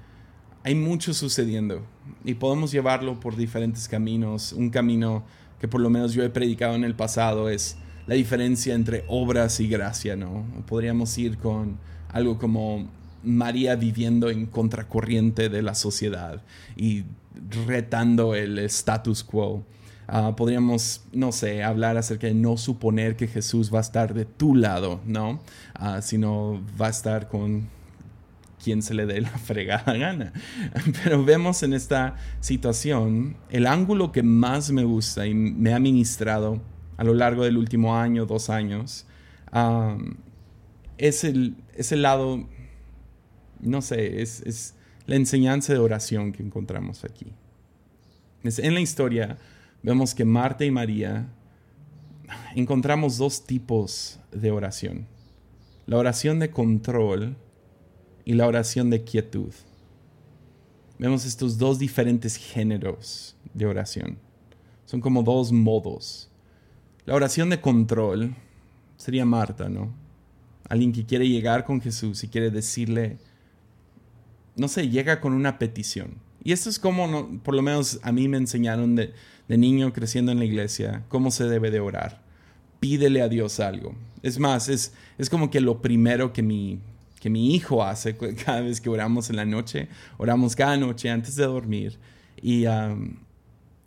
hay 0.64 0.74
mucho 0.74 1.14
sucediendo 1.14 1.84
y 2.24 2.34
podemos 2.34 2.72
llevarlo 2.72 3.20
por 3.20 3.36
diferentes 3.36 3.86
caminos. 3.88 4.52
Un 4.52 4.70
camino 4.70 5.24
que 5.60 5.68
por 5.68 5.80
lo 5.80 5.90
menos 5.90 6.14
yo 6.14 6.24
he 6.24 6.30
predicado 6.30 6.74
en 6.74 6.84
el 6.84 6.94
pasado 6.94 7.50
es 7.50 7.76
la 8.06 8.14
diferencia 8.14 8.74
entre 8.74 9.04
obras 9.06 9.60
y 9.60 9.68
gracia, 9.68 10.16
¿no? 10.16 10.44
Podríamos 10.66 11.16
ir 11.18 11.36
con 11.36 11.78
algo 12.08 12.38
como 12.38 12.88
María 13.22 13.76
viviendo 13.76 14.30
en 14.30 14.46
contracorriente 14.46 15.50
de 15.50 15.60
la 15.60 15.74
sociedad 15.74 16.42
y 16.74 17.04
retando 17.66 18.34
el 18.34 18.58
status 18.60 19.22
quo. 19.24 19.64
Ah, 20.10 20.34
podríamos, 20.34 21.04
no 21.12 21.32
sé, 21.32 21.62
hablar 21.62 21.98
acerca 21.98 22.26
de 22.26 22.34
no 22.34 22.56
suponer 22.56 23.14
que 23.14 23.28
Jesús 23.28 23.72
va 23.72 23.78
a 23.78 23.82
estar 23.82 24.14
de 24.14 24.24
tu 24.24 24.54
lado, 24.54 25.02
¿no? 25.04 25.42
Ah, 25.74 26.00
sino 26.00 26.62
va 26.80 26.86
a 26.86 26.90
estar 26.90 27.28
con 27.28 27.68
quien 28.64 28.80
se 28.82 28.94
le 28.94 29.04
dé 29.04 29.20
la 29.20 29.28
fregada 29.38 29.92
gana. 29.98 30.32
Pero 31.04 31.22
vemos 31.24 31.62
en 31.62 31.74
esta 31.74 32.16
situación 32.40 33.36
el 33.50 33.66
ángulo 33.66 34.10
que 34.10 34.22
más 34.22 34.70
me 34.70 34.84
gusta 34.84 35.26
y 35.26 35.34
me 35.34 35.74
ha 35.74 35.78
ministrado 35.78 36.62
a 36.96 37.04
lo 37.04 37.12
largo 37.12 37.44
del 37.44 37.58
último 37.58 37.94
año, 37.94 38.24
dos 38.24 38.48
años, 38.48 39.06
es, 40.96 41.24
el, 41.24 41.54
es 41.74 41.92
lado, 41.92 42.48
no 43.60 43.82
sé, 43.82 44.22
es, 44.22 44.40
es, 44.40 44.74
la 45.06 45.16
enseñanza 45.16 45.74
de 45.74 45.78
oración 45.78 46.32
que 46.32 46.42
encontramos 46.42 47.04
aquí. 47.04 47.26
En 48.42 48.74
la 48.74 48.80
historia 48.80 49.36
vemos 49.82 50.14
que 50.14 50.24
Marta 50.24 50.64
y 50.64 50.70
María 50.70 51.28
encontramos 52.54 53.18
dos 53.18 53.44
tipos 53.44 54.18
de 54.32 54.50
oración. 54.50 55.06
La 55.86 55.96
oración 55.96 56.38
de 56.38 56.50
control 56.50 57.36
y 58.24 58.34
la 58.34 58.46
oración 58.46 58.90
de 58.90 59.04
quietud. 59.04 59.52
Vemos 60.98 61.24
estos 61.24 61.58
dos 61.58 61.78
diferentes 61.78 62.36
géneros 62.36 63.36
de 63.54 63.66
oración. 63.66 64.18
Son 64.84 65.00
como 65.00 65.22
dos 65.22 65.52
modos. 65.52 66.30
La 67.06 67.14
oración 67.14 67.48
de 67.50 67.60
control 67.60 68.34
sería 68.96 69.24
Marta, 69.24 69.68
¿no? 69.68 69.94
Alguien 70.68 70.92
que 70.92 71.06
quiere 71.06 71.28
llegar 71.28 71.64
con 71.64 71.80
Jesús 71.80 72.22
y 72.24 72.28
quiere 72.28 72.50
decirle, 72.50 73.18
no 74.56 74.68
sé, 74.68 74.88
llega 74.88 75.20
con 75.20 75.32
una 75.32 75.58
petición. 75.58 76.16
Y 76.42 76.52
esto 76.52 76.70
es 76.70 76.78
como, 76.78 77.40
por 77.42 77.54
lo 77.54 77.62
menos 77.62 77.98
a 78.02 78.12
mí 78.12 78.28
me 78.28 78.36
enseñaron 78.36 78.94
de, 78.96 79.12
de 79.48 79.58
niño 79.58 79.92
creciendo 79.92 80.32
en 80.32 80.38
la 80.38 80.44
iglesia, 80.44 81.04
cómo 81.08 81.30
se 81.30 81.44
debe 81.44 81.70
de 81.70 81.80
orar. 81.80 82.20
Pídele 82.80 83.22
a 83.22 83.28
Dios 83.28 83.60
algo. 83.60 83.94
Es 84.22 84.38
más, 84.38 84.68
es, 84.68 84.92
es 85.18 85.30
como 85.30 85.50
que 85.50 85.60
lo 85.60 85.82
primero 85.82 86.32
que 86.32 86.42
mi, 86.42 86.78
que 87.20 87.30
mi 87.30 87.54
hijo 87.54 87.84
hace 87.84 88.16
cada 88.44 88.60
vez 88.60 88.80
que 88.80 88.88
oramos 88.88 89.30
en 89.30 89.36
la 89.36 89.44
noche. 89.44 89.88
Oramos 90.16 90.54
cada 90.54 90.76
noche 90.76 91.10
antes 91.10 91.36
de 91.36 91.44
dormir. 91.44 91.98
Y, 92.40 92.66
um, 92.66 93.16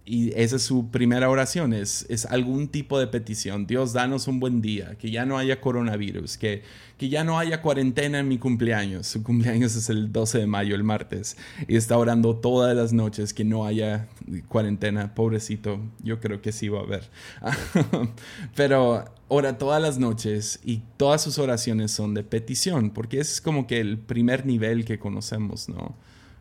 y 0.03 0.31
esa 0.35 0.55
es 0.55 0.63
su 0.63 0.89
primera 0.89 1.29
oración, 1.29 1.73
es, 1.73 2.07
es, 2.09 2.25
algún 2.25 2.67
tipo 2.67 2.99
de 2.99 3.05
petición. 3.05 3.67
Dios, 3.67 3.93
danos 3.93 4.27
un 4.27 4.39
buen 4.39 4.61
día, 4.61 4.95
que 4.97 5.11
ya 5.11 5.25
no 5.25 5.37
haya 5.37 5.61
coronavirus, 5.61 6.37
que, 6.37 6.63
que 6.97 7.07
ya 7.09 7.23
no 7.23 7.37
haya 7.37 7.61
cuarentena 7.61 8.19
en 8.19 8.27
mi 8.27 8.39
cumpleaños. 8.39 9.05
Su 9.05 9.21
cumpleaños 9.21 9.75
es 9.75 9.89
el 9.89 10.11
12 10.11 10.39
de 10.39 10.47
mayo, 10.47 10.75
el 10.75 10.83
martes, 10.83 11.37
y 11.67 11.75
está 11.75 11.97
orando 11.97 12.35
todas 12.35 12.75
las 12.75 12.93
noches 12.93 13.33
que 13.33 13.43
no 13.43 13.65
haya 13.65 14.07
cuarentena. 14.47 15.13
Pobrecito, 15.13 15.79
yo 16.03 16.19
creo 16.19 16.41
que 16.41 16.51
sí 16.51 16.67
va 16.67 16.79
a 16.79 16.83
haber. 16.83 17.09
Pero 18.55 19.05
ora 19.27 19.59
todas 19.59 19.81
las 19.81 19.99
noches 19.99 20.59
y 20.63 20.81
todas 20.97 21.21
sus 21.21 21.37
oraciones 21.37 21.91
son 21.91 22.15
de 22.15 22.23
petición, 22.23 22.89
porque 22.89 23.19
es 23.19 23.39
como 23.39 23.67
que 23.67 23.79
el 23.79 23.99
primer 23.99 24.47
nivel 24.47 24.83
que 24.83 24.97
conocemos, 24.97 25.69
¿no? 25.69 25.95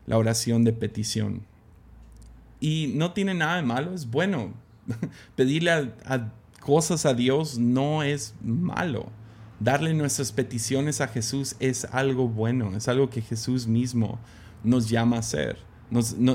La 0.07 0.17
oración 0.17 0.63
de 0.63 0.73
petición. 0.73 1.50
Y 2.61 2.93
no 2.95 3.11
tiene 3.11 3.33
nada 3.33 3.57
de 3.57 3.63
malo, 3.63 3.93
es 3.93 4.09
bueno. 4.09 4.53
Pedirle 5.35 5.71
a, 5.71 6.31
cosas 6.61 7.05
a 7.05 7.13
Dios 7.13 7.57
no 7.57 8.03
es 8.03 8.35
malo. 8.41 9.09
Darle 9.59 9.93
nuestras 9.93 10.31
peticiones 10.31 11.01
a 11.01 11.07
Jesús 11.07 11.55
es 11.59 11.85
algo 11.85 12.27
bueno, 12.27 12.75
es 12.77 12.87
algo 12.87 13.09
que 13.09 13.21
Jesús 13.21 13.67
mismo 13.67 14.19
nos 14.63 14.89
llama 14.89 15.17
a 15.17 15.19
hacer. 15.19 15.57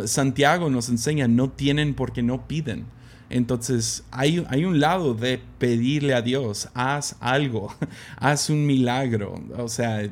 Santiago 0.05 0.69
nos 0.69 0.89
enseña, 0.89 1.27
no 1.29 1.51
tienen 1.51 1.95
porque 1.95 2.23
no 2.23 2.47
piden. 2.47 2.85
Entonces 3.31 4.05
hay, 4.11 4.45
hay, 4.49 4.65
un 4.65 4.79
lado 4.79 5.15
de 5.15 5.41
pedirle 5.59 6.15
a 6.15 6.23
Dios, 6.23 6.69
haz 6.75 7.17
algo, 7.21 7.75
haz 8.17 8.51
un 8.51 8.67
milagro. 8.67 9.43
O 9.57 9.69
sea, 9.69 10.09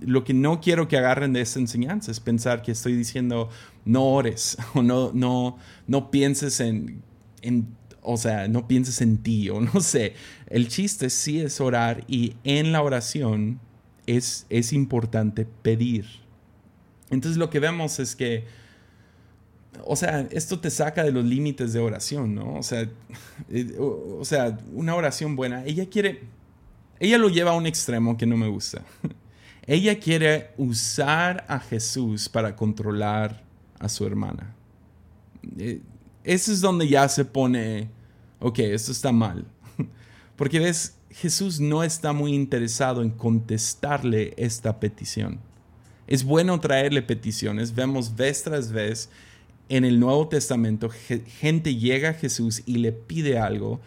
lo 0.00 0.24
que 0.24 0.34
no 0.34 0.60
quiero 0.60 0.88
que 0.88 0.96
agarren 0.96 1.32
de 1.32 1.40
esta 1.40 1.58
enseñanza 1.58 2.10
es 2.10 2.20
pensar 2.20 2.62
que 2.62 2.72
estoy 2.72 2.94
diciendo 2.94 3.50
no 3.88 4.04
ores 4.04 4.56
o 4.74 4.82
no, 4.82 5.10
no, 5.12 5.58
no 5.86 6.10
pienses 6.10 6.60
en, 6.60 7.02
en, 7.42 7.66
o 8.02 8.16
sea, 8.16 8.46
no 8.46 8.68
pienses 8.68 9.00
en 9.00 9.18
ti 9.18 9.50
o 9.50 9.60
no 9.74 9.80
sé. 9.80 10.14
El 10.46 10.68
chiste 10.68 11.10
sí 11.10 11.40
es 11.40 11.60
orar 11.60 12.04
y 12.06 12.36
en 12.44 12.70
la 12.70 12.82
oración 12.82 13.58
es, 14.06 14.46
es 14.50 14.72
importante 14.72 15.46
pedir. 15.62 16.06
Entonces 17.10 17.38
lo 17.38 17.50
que 17.50 17.58
vemos 17.58 17.98
es 17.98 18.14
que 18.14 18.44
o 19.84 19.96
sea, 19.96 20.26
esto 20.32 20.58
te 20.58 20.70
saca 20.70 21.04
de 21.04 21.12
los 21.12 21.24
límites 21.24 21.72
de 21.72 21.78
oración, 21.78 22.34
¿no? 22.34 22.54
O 22.56 22.62
sea, 22.62 22.88
o, 23.78 24.18
o, 24.20 24.24
sea, 24.24 24.58
una 24.74 24.94
oración 24.96 25.34
buena, 25.34 25.64
ella 25.64 25.88
quiere, 25.88 26.22
ella 27.00 27.16
lo 27.16 27.28
lleva 27.28 27.52
a 27.52 27.54
un 27.54 27.66
extremo 27.66 28.16
que 28.16 28.26
no 28.26 28.36
me 28.36 28.48
gusta. 28.48 28.82
Ella 29.66 29.98
quiere 29.98 30.50
usar 30.56 31.44
a 31.46 31.60
Jesús 31.60 32.28
para 32.28 32.56
controlar 32.56 33.47
a 33.78 33.88
su 33.88 34.06
hermana. 34.06 34.54
Ese 36.24 36.52
es 36.52 36.60
donde 36.60 36.88
ya 36.88 37.08
se 37.08 37.24
pone, 37.24 37.88
ok, 38.40 38.58
esto 38.60 38.92
está 38.92 39.12
mal. 39.12 39.46
Porque 40.36 40.58
ves, 40.58 40.96
Jesús 41.10 41.60
no 41.60 41.82
está 41.82 42.12
muy 42.12 42.34
interesado 42.34 43.02
en 43.02 43.10
contestarle 43.10 44.34
esta 44.36 44.78
petición. 44.78 45.40
Es 46.06 46.24
bueno 46.24 46.58
traerle 46.60 47.02
peticiones, 47.02 47.74
vemos 47.74 48.16
vez 48.16 48.42
tras 48.42 48.72
vez 48.72 49.10
en 49.68 49.84
el 49.84 50.00
Nuevo 50.00 50.28
Testamento, 50.28 50.88
gente 50.88 51.74
llega 51.74 52.10
a 52.10 52.14
Jesús 52.14 52.62
y 52.64 52.78
le 52.78 52.92
pide 52.92 53.38
algo 53.38 53.80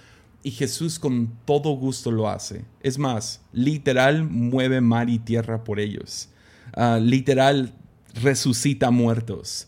y 0.43 0.51
Jesús 0.51 0.99
con 0.99 1.31
todo 1.45 1.71
gusto 1.71 2.11
lo 2.11 2.29
hace. 2.29 2.65
Es 2.81 2.97
más, 2.99 3.41
literal 3.51 4.23
mueve 4.23 4.81
mar 4.81 5.09
y 5.09 5.17
tierra 5.19 5.63
por 5.63 5.79
ellos. 5.79 6.29
Uh, 6.77 6.99
literal 6.99 7.73
resucita 8.13 8.91
muertos 8.91 9.67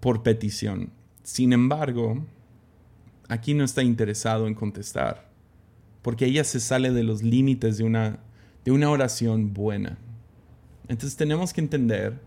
por 0.00 0.22
petición. 0.22 0.90
Sin 1.22 1.52
embargo, 1.52 2.24
aquí 3.28 3.54
no 3.54 3.64
está 3.64 3.82
interesado 3.82 4.46
en 4.46 4.54
contestar, 4.54 5.30
porque 6.02 6.26
ella 6.26 6.44
se 6.44 6.60
sale 6.60 6.90
de 6.90 7.04
los 7.04 7.22
límites 7.22 7.78
de 7.78 7.84
una, 7.84 8.18
de 8.64 8.72
una 8.72 8.90
oración 8.90 9.52
buena. 9.52 9.98
Entonces 10.88 11.16
tenemos 11.16 11.52
que 11.52 11.60
entender 11.60 12.18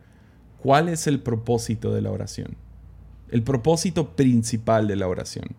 cuál 0.61 0.89
es 0.89 1.07
el 1.07 1.19
propósito 1.19 1.93
de 1.93 2.01
la 2.01 2.11
oración 2.11 2.55
el 3.31 3.43
propósito 3.43 4.15
principal 4.15 4.87
de 4.87 4.97
la 4.97 5.07
oración. 5.07 5.55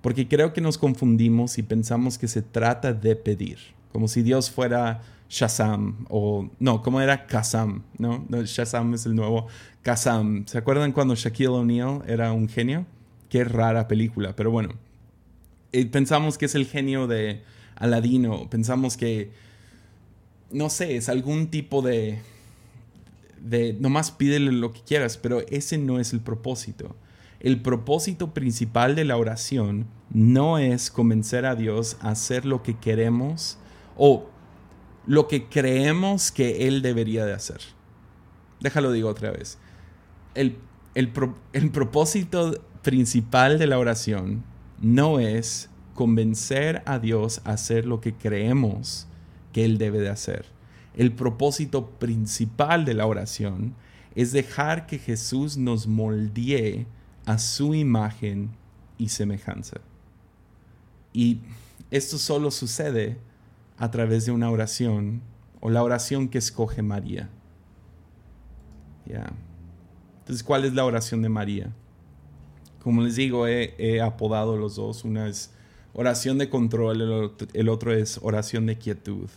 Porque 0.00 0.26
creo 0.26 0.52
que 0.52 0.60
nos 0.60 0.78
confundimos 0.78 1.58
y 1.58 1.62
pensamos 1.62 2.18
que 2.18 2.26
se 2.26 2.42
trata 2.42 2.92
de 2.92 3.14
pedir, 3.16 3.58
como 3.92 4.08
si 4.08 4.22
Dios 4.22 4.50
fuera 4.50 5.02
Shazam 5.28 6.06
o 6.08 6.48
no, 6.58 6.82
como 6.82 7.00
era 7.00 7.26
Kazam, 7.26 7.82
¿no? 7.98 8.26
Shazam 8.30 8.94
es 8.94 9.06
el 9.06 9.14
nuevo 9.14 9.48
Kazam. 9.82 10.46
¿Se 10.46 10.58
acuerdan 10.58 10.92
cuando 10.92 11.14
Shaquille 11.14 11.48
O'Neal 11.48 12.02
era 12.06 12.32
un 12.32 12.48
genio? 12.48 12.86
Qué 13.28 13.44
rara 13.44 13.88
película, 13.88 14.36
pero 14.36 14.50
bueno. 14.50 14.74
Eh, 15.72 15.86
pensamos 15.86 16.38
que 16.38 16.46
es 16.46 16.54
el 16.54 16.66
genio 16.66 17.06
de 17.06 17.42
Aladino, 17.74 18.48
pensamos 18.48 18.96
que, 18.96 19.32
no 20.50 20.70
sé, 20.70 20.96
es 20.96 21.08
algún 21.08 21.48
tipo 21.48 21.82
de 21.82 22.20
de 23.46 23.76
nomás 23.78 24.10
pídele 24.10 24.52
lo 24.52 24.72
que 24.72 24.80
quieras, 24.80 25.16
pero 25.16 25.40
ese 25.48 25.78
no 25.78 25.98
es 25.98 26.12
el 26.12 26.20
propósito. 26.20 26.96
El 27.40 27.60
propósito 27.60 28.34
principal 28.34 28.96
de 28.96 29.04
la 29.04 29.16
oración 29.16 29.86
no 30.10 30.58
es 30.58 30.90
convencer 30.90 31.46
a 31.46 31.54
Dios 31.54 31.96
a 32.00 32.10
hacer 32.10 32.44
lo 32.44 32.62
que 32.62 32.76
queremos 32.76 33.58
o 33.96 34.28
lo 35.06 35.28
que 35.28 35.48
creemos 35.48 36.30
que 36.30 36.66
Él 36.66 36.82
debería 36.82 37.24
de 37.24 37.32
hacer. 37.32 37.60
Déjalo 38.60 38.92
digo 38.92 39.08
otra 39.08 39.30
vez. 39.30 39.58
El, 40.34 40.58
el, 40.94 41.12
el 41.52 41.70
propósito 41.70 42.60
principal 42.82 43.58
de 43.58 43.66
la 43.66 43.78
oración 43.78 44.44
no 44.80 45.20
es 45.20 45.70
convencer 45.94 46.82
a 46.86 46.98
Dios 46.98 47.40
a 47.44 47.52
hacer 47.52 47.86
lo 47.86 48.00
que 48.00 48.14
creemos 48.14 49.06
que 49.52 49.64
Él 49.64 49.78
debe 49.78 49.98
de 49.98 50.10
hacer. 50.10 50.46
El 50.94 51.12
propósito 51.12 51.90
principal 51.90 52.84
de 52.84 52.94
la 52.94 53.06
oración 53.06 53.74
es 54.14 54.32
dejar 54.32 54.86
que 54.86 54.98
Jesús 54.98 55.56
nos 55.56 55.86
moldee 55.86 56.86
a 57.26 57.38
su 57.38 57.74
imagen 57.74 58.50
y 58.98 59.08
semejanza. 59.08 59.80
Y 61.12 61.40
esto 61.90 62.18
solo 62.18 62.50
sucede 62.50 63.18
a 63.78 63.90
través 63.90 64.26
de 64.26 64.32
una 64.32 64.50
oración 64.50 65.22
o 65.60 65.70
la 65.70 65.82
oración 65.82 66.28
que 66.28 66.38
escoge 66.38 66.82
María. 66.82 67.28
Ya. 69.06 69.32
Entonces, 70.20 70.42
¿cuál 70.42 70.64
es 70.64 70.74
la 70.74 70.84
oración 70.84 71.22
de 71.22 71.28
María? 71.28 71.72
Como 72.82 73.02
les 73.02 73.16
digo, 73.16 73.46
he, 73.46 74.00
apodado 74.00 74.56
los 74.56 74.76
dos. 74.76 75.04
Una 75.04 75.28
es 75.28 75.50
oración 75.92 76.38
de 76.38 76.48
control, 76.48 77.32
el 77.52 77.68
otro, 77.68 77.92
es 77.92 78.18
oración 78.22 78.66
de 78.66 78.76
quietud. 78.76 79.28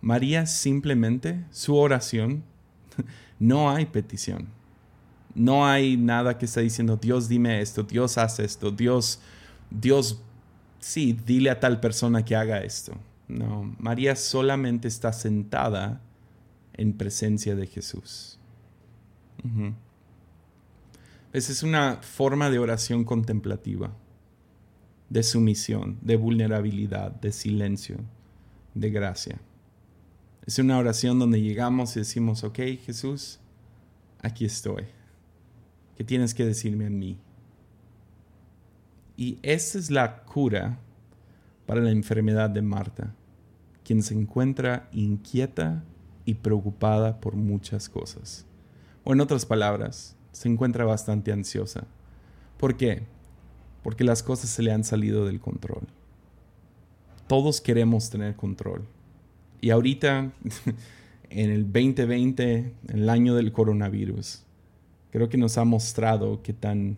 María 0.00 0.46
simplemente, 0.46 1.44
su 1.50 1.76
oración, 1.76 2.44
no 3.38 3.70
hay 3.70 3.86
petición. 3.86 4.48
No 5.34 5.66
hay 5.66 5.96
nada 5.96 6.38
que 6.38 6.44
está 6.44 6.60
diciendo, 6.60 6.96
Dios 6.96 7.28
dime 7.28 7.60
esto, 7.60 7.82
Dios 7.82 8.18
hace 8.18 8.44
esto, 8.44 8.70
Dios, 8.70 9.20
Dios, 9.68 10.20
sí, 10.78 11.18
dile 11.26 11.50
a 11.50 11.58
tal 11.58 11.80
persona 11.80 12.24
que 12.24 12.36
haga 12.36 12.60
esto. 12.60 12.94
No, 13.28 13.74
María 13.78 14.16
solamente 14.16 14.88
está 14.88 15.12
sentada 15.12 16.00
en 16.74 16.92
presencia 16.92 17.54
de 17.54 17.66
Jesús. 17.66 18.38
Esa 21.32 21.52
es 21.52 21.62
una 21.62 21.96
forma 22.02 22.50
de 22.50 22.58
oración 22.58 23.04
contemplativa, 23.04 23.92
de 25.10 25.22
sumisión, 25.22 25.98
de 26.00 26.16
vulnerabilidad, 26.16 27.12
de 27.12 27.32
silencio, 27.32 27.98
de 28.74 28.90
gracia. 28.90 29.40
Es 30.46 30.58
una 30.58 30.78
oración 30.78 31.18
donde 31.18 31.40
llegamos 31.40 31.96
y 31.96 32.00
decimos, 32.00 32.44
ok, 32.44 32.58
Jesús, 32.84 33.40
aquí 34.20 34.44
estoy. 34.44 34.84
¿Qué 35.96 36.04
tienes 36.04 36.34
que 36.34 36.44
decirme 36.44 36.86
a 36.86 36.90
mí? 36.90 37.18
Y 39.16 39.38
esa 39.42 39.78
es 39.78 39.90
la 39.90 40.24
cura 40.24 40.78
para 41.66 41.80
la 41.80 41.90
enfermedad 41.90 42.50
de 42.50 42.62
Marta, 42.62 43.14
quien 43.84 44.02
se 44.02 44.14
encuentra 44.14 44.88
inquieta 44.92 45.84
y 46.24 46.34
preocupada 46.34 47.20
por 47.20 47.36
muchas 47.36 47.88
cosas. 47.88 48.46
O 49.04 49.12
en 49.12 49.20
otras 49.20 49.46
palabras, 49.46 50.16
se 50.32 50.48
encuentra 50.48 50.84
bastante 50.84 51.32
ansiosa. 51.32 51.86
¿Por 52.58 52.76
qué? 52.76 53.02
Porque 53.82 54.04
las 54.04 54.22
cosas 54.22 54.50
se 54.50 54.62
le 54.62 54.72
han 54.72 54.84
salido 54.84 55.26
del 55.26 55.40
control. 55.40 55.86
Todos 57.26 57.60
queremos 57.60 58.10
tener 58.10 58.34
control. 58.36 58.86
Y 59.60 59.70
ahorita, 59.70 60.32
en 61.30 61.50
el 61.50 61.64
2020, 61.64 62.74
en 62.88 62.98
el 62.98 63.08
año 63.08 63.34
del 63.34 63.52
coronavirus, 63.52 64.42
creo 65.10 65.28
que 65.28 65.38
nos 65.38 65.58
ha 65.58 65.64
mostrado 65.64 66.42
qué 66.42 66.52
tan, 66.52 66.96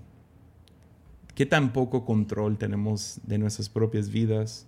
qué 1.36 1.44
tan 1.44 1.74
poco 1.74 2.06
control 2.06 2.56
tenemos 2.56 3.20
de 3.22 3.36
nuestras 3.36 3.68
propias 3.68 4.08
vidas, 4.08 4.66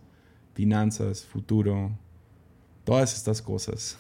finanzas, 0.55 1.25
futuro, 1.25 1.91
todas 2.85 3.17
estas 3.17 3.43
cosas. 3.43 3.97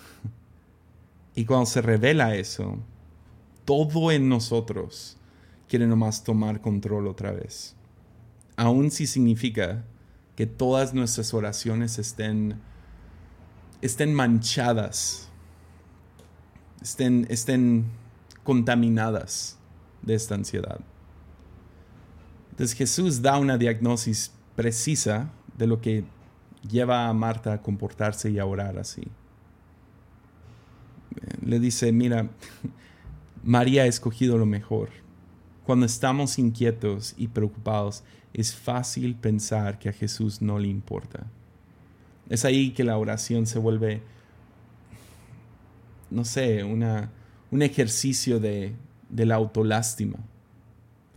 Y 1.35 1.45
cuando 1.45 1.67
se 1.67 1.81
revela 1.81 2.35
eso, 2.35 2.79
todo 3.65 4.13
en 4.13 4.29
nosotros 4.29 5.17
quiere 5.67 5.87
nomás 5.87 6.25
tomar 6.25 6.61
control 6.61 7.07
otra 7.07 7.33
vez. 7.33 7.75
Aun 8.57 8.91
si 8.91 9.07
significa 9.07 9.85
que 10.37 10.47
todas 10.47 10.93
nuestras 10.93 11.33
oraciones 11.33 11.99
estén, 11.99 12.61
estén 13.81 14.13
manchadas, 14.13 15.29
estén, 16.83 17.27
estén 17.31 17.87
contaminadas 18.45 19.57
de 20.03 20.15
esta 20.15 20.35
ansiedad. 20.35 20.81
Entonces 22.59 22.77
Jesús 22.77 23.23
da 23.23 23.38
una 23.38 23.57
diagnosis 23.57 24.33
precisa 24.57 25.31
de 25.57 25.68
lo 25.68 25.81
que 25.81 26.03
lleva 26.68 27.07
a 27.07 27.12
Marta 27.12 27.53
a 27.53 27.62
comportarse 27.62 28.33
y 28.33 28.40
a 28.40 28.47
orar 28.47 28.81
así. 28.81 29.07
Le 31.47 31.61
dice, 31.61 31.92
mira, 31.92 32.31
María 33.44 33.85
ha 33.85 33.87
escogido 33.87 34.38
lo 34.38 34.44
mejor. 34.44 34.88
Cuando 35.62 35.87
estamos 35.87 36.37
inquietos 36.37 37.14
y 37.16 37.29
preocupados, 37.29 38.03
es 38.35 38.57
fácil 38.57 39.14
pensar 39.14 39.79
que 39.79 39.90
a 39.90 39.92
Jesús 39.92 40.42
no 40.42 40.59
le 40.59 40.66
importa. 40.66 41.29
Es 42.29 42.44
ahí 42.44 42.73
que 42.73 42.83
la 42.83 42.99
oración 42.99 43.47
se 43.47 43.61
vuelve, 43.61 44.03
no 46.11 46.25
sé, 46.25 46.64
una, 46.64 47.12
un 47.53 47.62
ejercicio 47.62 48.40
de, 48.40 48.75
de 49.11 49.27
la 49.27 49.37
autolástima. 49.37 50.18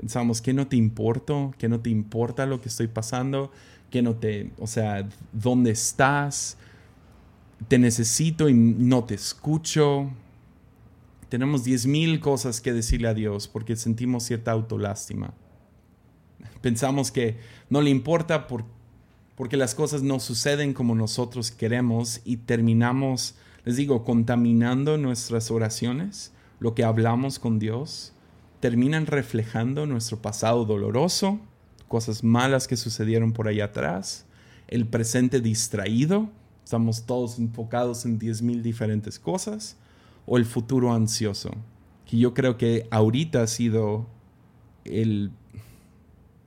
Pensamos, 0.02 0.42
¿qué 0.42 0.52
no 0.52 0.66
te 0.66 0.78
importa? 0.78 1.52
¿Qué 1.60 1.70
no 1.70 1.80
te 1.80 1.92
importa 1.92 2.48
lo 2.48 2.60
que 2.60 2.70
estoy 2.70 2.88
pasando? 2.88 3.52
¿Qué 3.92 4.02
no 4.02 4.16
te, 4.16 4.52
o 4.58 4.66
sea, 4.66 5.08
dónde 5.32 5.70
estás? 5.70 6.58
Te 7.68 7.78
necesito 7.78 8.50
y 8.50 8.54
no 8.56 9.04
te 9.04 9.14
escucho. 9.14 10.10
Tenemos 11.30 11.64
diez 11.64 11.86
mil 11.86 12.20
cosas 12.20 12.62
que 12.62 12.74
decirle 12.74 13.10
a 13.10 13.14
Dios 13.14 13.48
porque 13.48 13.76
sentimos 13.76 14.24
cierta 14.24 14.50
autolástima. 14.50 15.36
Pensamos 16.62 17.12
que 17.12 17.38
no 17.70 17.80
le 17.84 17.92
importa 17.92 18.48
por, 18.48 18.66
porque 19.36 19.56
las 19.56 19.76
cosas 19.76 20.02
no 20.02 20.20
suceden 20.20 20.74
como 20.74 20.96
nosotros 20.96 21.52
queremos 21.52 22.22
y 22.26 22.38
terminamos, 22.38 23.36
les 23.66 23.76
digo, 23.76 24.04
contaminando 24.04 24.98
nuestras 24.98 25.52
oraciones, 25.52 26.32
lo 26.60 26.74
que 26.74 26.84
hablamos 26.84 27.38
con 27.38 27.60
Dios, 27.60 28.14
terminan 28.62 29.08
reflejando 29.08 29.86
nuestro 29.86 30.22
pasado 30.22 30.64
doloroso, 30.64 31.42
cosas 31.90 32.24
malas 32.24 32.68
que 32.68 32.78
sucedieron 32.78 33.34
por 33.34 33.50
allá 33.50 33.66
atrás, 33.66 34.26
el 34.70 34.86
presente 34.88 35.42
distraído, 35.42 36.30
estamos 36.64 37.06
todos 37.06 37.38
enfocados 37.40 38.06
en 38.06 38.18
diez 38.18 38.42
mil 38.42 38.64
diferentes 38.64 39.20
cosas, 39.20 39.76
o 40.26 40.38
el 40.38 40.46
futuro 40.46 40.94
ansioso, 40.94 41.52
que 42.06 42.18
yo 42.18 42.34
creo 42.34 42.58
que 42.58 42.88
ahorita 42.92 43.42
ha 43.42 43.48
sido 43.48 44.08
el, 44.86 45.32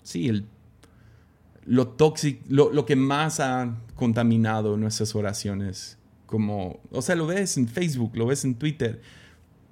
sí, 0.05 0.29
el, 0.29 0.46
lo 1.66 1.88
tóxico, 1.88 2.42
lo, 2.48 2.72
lo 2.72 2.87
que 2.87 2.96
más 2.96 3.40
ha 3.40 3.77
contaminado 3.96 4.77
nuestras 4.77 5.14
oraciones, 5.16 5.98
como, 6.27 6.81
o 6.90 7.03
sea, 7.03 7.16
lo 7.16 7.27
ves 7.27 7.57
en 7.59 7.66
Facebook, 7.66 8.12
lo 8.16 8.27
ves 8.27 8.44
en 8.44 8.55
Twitter, 8.55 9.03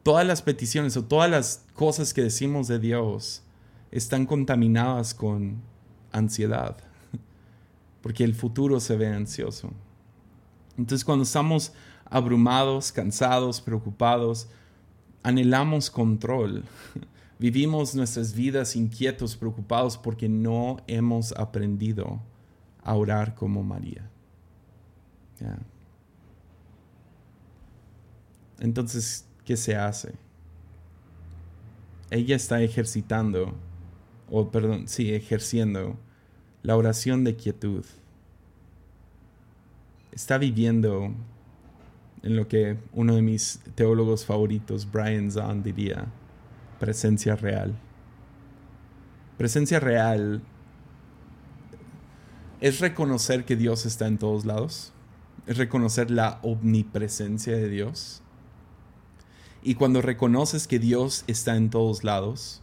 todas 0.03 0.27
las 0.27 0.43
peticiones 0.43 0.97
o 0.97 1.05
todas 1.05 1.31
las 1.31 1.65
cosas 1.75 2.13
que 2.13 2.23
decimos 2.23 2.69
de 2.69 2.79
Dios 2.79 3.43
están 3.91 4.27
contaminadas 4.27 5.15
con 5.15 5.63
ansiedad, 6.11 6.77
porque 8.03 8.25
el 8.25 8.35
futuro 8.35 8.81
se 8.81 8.97
ve 8.97 9.09
ansioso. 9.09 9.71
Entonces 10.77 11.05
cuando 11.05 11.25
estamos 11.25 11.73
abrumados, 12.05 12.93
cansados, 12.93 13.61
preocupados, 13.61 14.49
anhelamos 15.23 15.91
control. 15.91 16.65
Vivimos 17.39 17.95
nuestras 17.95 18.35
vidas 18.35 18.77
inquietos, 18.77 19.37
preocupados 19.37 19.99
porque 19.99 20.29
no 20.29 20.77
hemos 20.87 21.33
aprendido 21.33 22.21
a 22.85 22.95
orar 22.95 23.35
como 23.35 23.63
María. 23.65 24.09
Entonces, 28.61 29.25
¿qué 29.45 29.57
se 29.57 29.77
hace? 29.77 30.15
Ella 32.11 32.37
está 32.37 32.61
ejercitando, 32.61 33.55
o 34.31 34.51
perdón, 34.51 34.89
sí, 34.89 35.15
ejerciendo 35.15 35.97
la 36.63 36.77
oración 36.77 37.25
de 37.25 37.37
quietud. 37.37 37.85
Está 40.13 40.39
viviendo 40.39 41.13
en 42.23 42.37
lo 42.37 42.47
que 42.49 42.77
uno 42.93 43.17
de 43.17 43.23
mis 43.23 43.61
teólogos 43.75 44.25
favoritos, 44.27 44.91
Brian 44.91 45.31
Zahn, 45.31 45.63
diría, 45.63 46.07
presencia 46.79 47.35
real. 47.35 47.75
Presencia 49.39 49.81
real 49.81 50.43
es 52.61 52.79
reconocer 52.79 53.45
que 53.45 53.57
Dios 53.57 53.87
está 53.87 54.07
en 54.07 54.19
todos 54.19 54.45
lados, 54.45 54.93
es 55.47 55.57
reconocer 55.57 56.11
la 56.11 56.39
omnipresencia 56.43 57.57
de 57.57 57.69
Dios 57.69 58.22
Y 59.63 59.77
cuando 59.77 60.03
reconoces 60.03 60.67
que 60.67 60.79
Dios 60.79 61.25
está 61.29 61.57
en 61.57 61.71
todos 61.71 62.03
lados, 62.03 62.63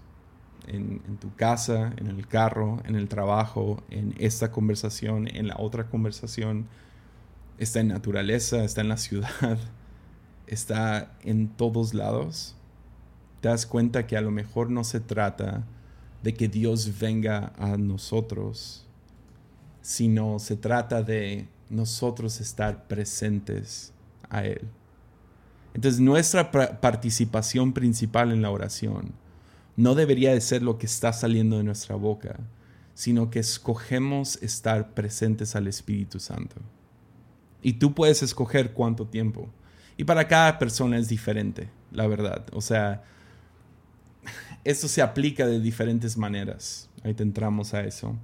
en, 0.67 1.17
tu 1.19 1.33
casa, 1.35 1.93
en 1.97 2.07
el 2.07 2.27
carro, 2.27 2.81
en 2.85 2.95
el 2.95 3.07
trabajo, 3.07 3.81
en 3.89 4.13
esta 4.19 4.51
conversación, 4.51 5.27
en 5.27 5.47
la 5.47 5.55
otra 5.57 5.87
conversación, 5.87 6.67
está 7.57 7.79
en 7.79 7.87
naturaleza, 7.87 8.63
está 8.63 8.81
en 8.81 8.89
la 8.89 8.97
ciudad, 8.97 9.57
está 10.47 11.13
en 11.23 11.49
todos 11.49 11.93
lados, 11.93 12.55
te 13.41 13.49
das 13.49 13.65
cuenta 13.65 14.05
que 14.05 14.17
a 14.17 14.21
lo 14.21 14.31
mejor 14.31 14.69
no 14.69 14.83
se 14.83 14.99
trata 14.99 15.63
de 16.21 16.33
que 16.33 16.49
Dios 16.49 16.99
venga 16.99 17.53
a 17.57 17.77
nosotros, 17.77 18.85
sino 19.81 20.39
se 20.39 20.57
trata 20.57 21.01
de 21.01 21.47
nosotros 21.69 22.41
estar 22.41 22.87
presentes 22.87 23.93
a 24.29 24.43
Él. 24.43 24.67
Entonces 25.79 26.01
nuestra 26.01 26.51
participación 26.81 27.71
principal 27.71 28.33
en 28.33 28.41
la 28.41 28.51
oración 28.51 29.13
no 29.77 29.95
debería 29.95 30.33
de 30.33 30.41
ser 30.41 30.61
lo 30.61 30.77
que 30.77 30.85
está 30.85 31.13
saliendo 31.13 31.55
de 31.55 31.63
nuestra 31.63 31.95
boca, 31.95 32.37
sino 32.95 33.29
que 33.29 33.39
escogemos 33.39 34.43
estar 34.43 34.93
presentes 34.93 35.55
al 35.55 35.67
Espíritu 35.67 36.19
Santo. 36.19 36.57
Y 37.61 37.71
tú 37.79 37.93
puedes 37.93 38.21
escoger 38.21 38.73
cuánto 38.73 39.07
tiempo. 39.07 39.47
Y 39.95 40.03
para 40.03 40.27
cada 40.27 40.59
persona 40.59 40.97
es 40.97 41.07
diferente, 41.07 41.69
la 41.93 42.07
verdad. 42.07 42.45
O 42.51 42.59
sea, 42.59 43.05
esto 44.65 44.89
se 44.89 45.01
aplica 45.01 45.47
de 45.47 45.61
diferentes 45.61 46.17
maneras. 46.17 46.89
Ahí 47.05 47.13
te 47.13 47.23
entramos 47.23 47.73
a 47.73 47.85
eso. 47.85 48.17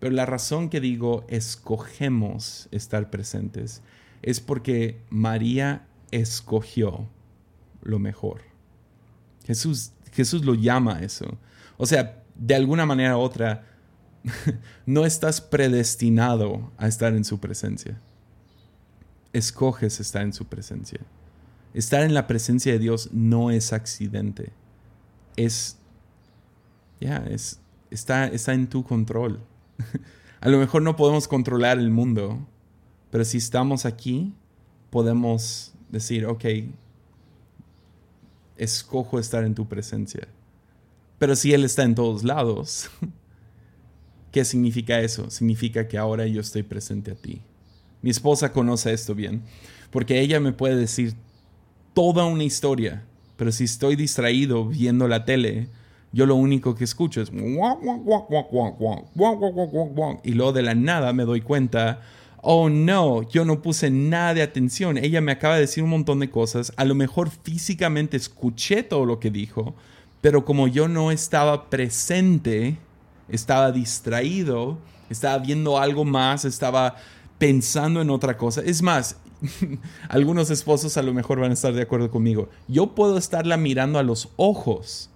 Pero 0.00 0.12
la 0.12 0.26
razón 0.26 0.68
que 0.68 0.82
digo 0.82 1.24
escogemos 1.28 2.68
estar 2.72 3.08
presentes 3.08 3.80
es 4.20 4.40
porque 4.40 5.00
María 5.08 5.86
escogió 6.14 7.08
lo 7.82 7.98
mejor. 7.98 8.42
Jesús, 9.44 9.92
Jesús 10.12 10.44
lo 10.44 10.54
llama 10.54 11.00
eso. 11.00 11.38
O 11.76 11.86
sea, 11.86 12.22
de 12.36 12.54
alguna 12.54 12.86
manera 12.86 13.16
u 13.18 13.20
otra, 13.20 13.66
no 14.86 15.04
estás 15.04 15.40
predestinado 15.40 16.72
a 16.78 16.86
estar 16.86 17.14
en 17.14 17.24
su 17.24 17.38
presencia. 17.40 18.00
Escoges 19.32 19.98
estar 19.98 20.22
en 20.22 20.32
su 20.32 20.46
presencia. 20.46 21.00
Estar 21.74 22.02
en 22.02 22.14
la 22.14 22.28
presencia 22.28 22.72
de 22.72 22.78
Dios 22.78 23.10
no 23.12 23.50
es 23.50 23.72
accidente. 23.72 24.52
Es, 25.36 25.78
ya, 27.00 27.16
es, 27.28 27.60
está, 27.90 28.28
está 28.28 28.54
en 28.54 28.68
tu 28.68 28.84
control. 28.84 29.40
a 30.40 30.48
lo 30.48 30.58
mejor 30.58 30.82
no 30.82 30.94
podemos 30.94 31.26
controlar 31.26 31.78
el 31.78 31.90
mundo, 31.90 32.46
pero 33.10 33.24
si 33.24 33.38
estamos 33.38 33.84
aquí, 33.84 34.32
podemos 34.90 35.74
decir, 35.94 36.26
ok, 36.26 36.44
escojo 38.58 39.18
estar 39.18 39.44
en 39.44 39.54
tu 39.54 39.66
presencia. 39.66 40.28
Pero 41.18 41.36
si 41.36 41.54
Él 41.54 41.64
está 41.64 41.84
en 41.84 41.94
todos 41.94 42.24
lados, 42.24 42.90
¿qué 44.32 44.44
significa 44.44 45.00
eso? 45.00 45.30
Significa 45.30 45.88
que 45.88 45.96
ahora 45.96 46.26
yo 46.26 46.40
estoy 46.40 46.64
presente 46.64 47.12
a 47.12 47.14
ti. 47.14 47.40
Mi 48.02 48.10
esposa 48.10 48.52
conoce 48.52 48.92
esto 48.92 49.14
bien, 49.14 49.42
porque 49.90 50.20
ella 50.20 50.40
me 50.40 50.52
puede 50.52 50.76
decir 50.76 51.14
toda 51.94 52.26
una 52.26 52.44
historia, 52.44 53.04
pero 53.36 53.52
si 53.52 53.64
estoy 53.64 53.96
distraído 53.96 54.66
viendo 54.66 55.08
la 55.08 55.24
tele, 55.24 55.68
yo 56.12 56.26
lo 56.26 56.34
único 56.34 56.74
que 56.74 56.84
escucho 56.84 57.22
es 57.22 57.30
y 60.22 60.32
luego 60.32 60.52
de 60.52 60.62
la 60.62 60.74
nada 60.74 61.12
me 61.12 61.24
doy 61.24 61.40
cuenta 61.40 62.02
oh 62.44 62.68
no, 62.68 63.22
yo 63.28 63.44
no 63.44 63.62
puse 63.62 63.90
nada 63.90 64.34
de 64.34 64.42
atención. 64.42 64.98
Ella 64.98 65.20
me 65.20 65.32
acaba 65.32 65.54
de 65.54 65.62
decir 65.62 65.82
un 65.82 65.90
montón 65.90 66.20
de 66.20 66.30
cosas. 66.30 66.72
A 66.76 66.84
lo 66.84 66.94
mejor 66.94 67.30
físicamente 67.30 68.16
escuché 68.16 68.82
todo 68.82 69.06
lo 69.06 69.18
que 69.18 69.30
dijo, 69.30 69.74
pero 70.20 70.44
como 70.44 70.68
yo 70.68 70.86
no 70.86 71.10
estaba 71.10 71.68
presente, 71.70 72.76
estaba 73.28 73.72
distraído, 73.72 74.78
estaba 75.10 75.38
viendo 75.38 75.78
algo 75.78 76.04
más, 76.04 76.44
estaba 76.44 76.96
pensando 77.38 78.00
en 78.00 78.10
otra 78.10 78.36
cosa. 78.36 78.62
Es 78.64 78.82
más, 78.82 79.16
algunos 80.08 80.50
esposos 80.50 80.96
a 80.96 81.02
lo 81.02 81.12
mejor 81.12 81.40
van 81.40 81.50
a 81.50 81.54
estar 81.54 81.72
de 81.72 81.82
acuerdo 81.82 82.10
conmigo. 82.10 82.48
Yo 82.68 82.94
puedo 82.94 83.18
estarla 83.18 83.56
mirando 83.56 83.98
a 83.98 84.02
los 84.02 84.28
ojos, 84.36 85.10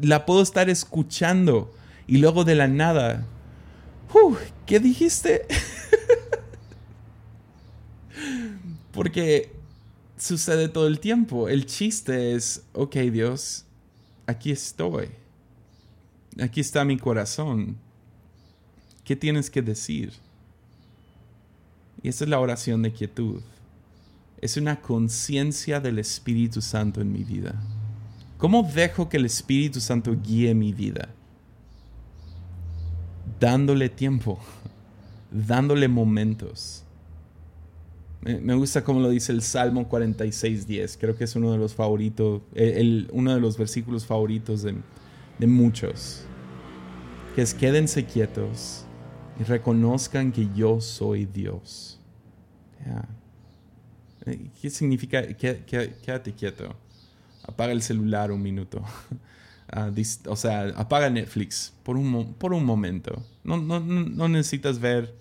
la 0.00 0.26
puedo 0.26 0.42
estar 0.42 0.68
escuchando 0.70 1.72
y 2.06 2.18
luego 2.18 2.44
de 2.44 2.54
la 2.54 2.68
nada, 2.68 3.26
¿qué 4.66 4.80
dijiste? 4.80 5.46
Porque 8.94 9.50
sucede 10.16 10.68
todo 10.68 10.86
el 10.86 11.00
tiempo. 11.00 11.48
El 11.48 11.66
chiste 11.66 12.34
es, 12.34 12.62
ok 12.72 12.96
Dios, 13.12 13.64
aquí 14.26 14.52
estoy. 14.52 15.08
Aquí 16.40 16.60
está 16.60 16.84
mi 16.84 16.96
corazón. 16.96 17.76
¿Qué 19.04 19.16
tienes 19.16 19.50
que 19.50 19.62
decir? 19.62 20.12
Y 22.02 22.08
esa 22.08 22.24
es 22.24 22.30
la 22.30 22.40
oración 22.40 22.82
de 22.82 22.92
quietud. 22.92 23.42
Es 24.40 24.56
una 24.56 24.80
conciencia 24.80 25.80
del 25.80 25.98
Espíritu 25.98 26.60
Santo 26.60 27.00
en 27.00 27.12
mi 27.12 27.24
vida. 27.24 27.54
¿Cómo 28.38 28.62
dejo 28.62 29.08
que 29.08 29.16
el 29.16 29.26
Espíritu 29.26 29.80
Santo 29.80 30.14
guíe 30.20 30.54
mi 30.54 30.72
vida? 30.72 31.08
Dándole 33.40 33.88
tiempo, 33.88 34.38
dándole 35.30 35.88
momentos 35.88 36.83
me 38.24 38.54
gusta 38.54 38.82
como 38.82 39.00
lo 39.00 39.10
dice 39.10 39.32
el 39.32 39.42
Salmo 39.42 39.88
46.10. 39.88 40.96
Creo 40.98 41.16
que 41.16 41.24
es 41.24 41.36
uno 41.36 41.52
de 41.52 41.58
los 41.58 41.74
favoritos, 41.74 42.42
uno 43.12 43.34
de 43.34 43.40
los 43.40 43.58
versículos 43.58 44.06
favoritos 44.06 44.62
de, 44.62 45.46
muchos. 45.46 46.24
Que 47.34 47.42
es 47.42 47.52
quédense 47.52 48.04
quietos 48.06 48.84
y 49.38 49.44
reconozcan 49.44 50.32
que 50.32 50.48
yo 50.54 50.80
soy 50.80 51.26
Dios. 51.26 52.00
Eh, 54.26 54.48
¿Qué 54.60 54.70
significa 54.70 55.22
quédate 55.34 56.32
quieto? 56.32 56.74
Apaga 57.42 57.72
el 57.72 57.82
celular 57.82 58.32
un 58.32 58.42
minuto. 58.42 58.82
Ah, 59.66 59.90
o 60.28 60.36
sea, 60.36 60.68
apaga 60.76 61.08
Netflix 61.08 61.72
por 61.82 61.96
un, 61.96 62.34
por 62.34 62.52
un 62.52 62.64
momento. 62.64 63.24
No, 63.42 63.56
no, 63.56 63.80
no 63.80 64.28
necesitas 64.28 64.78
ver 64.78 65.14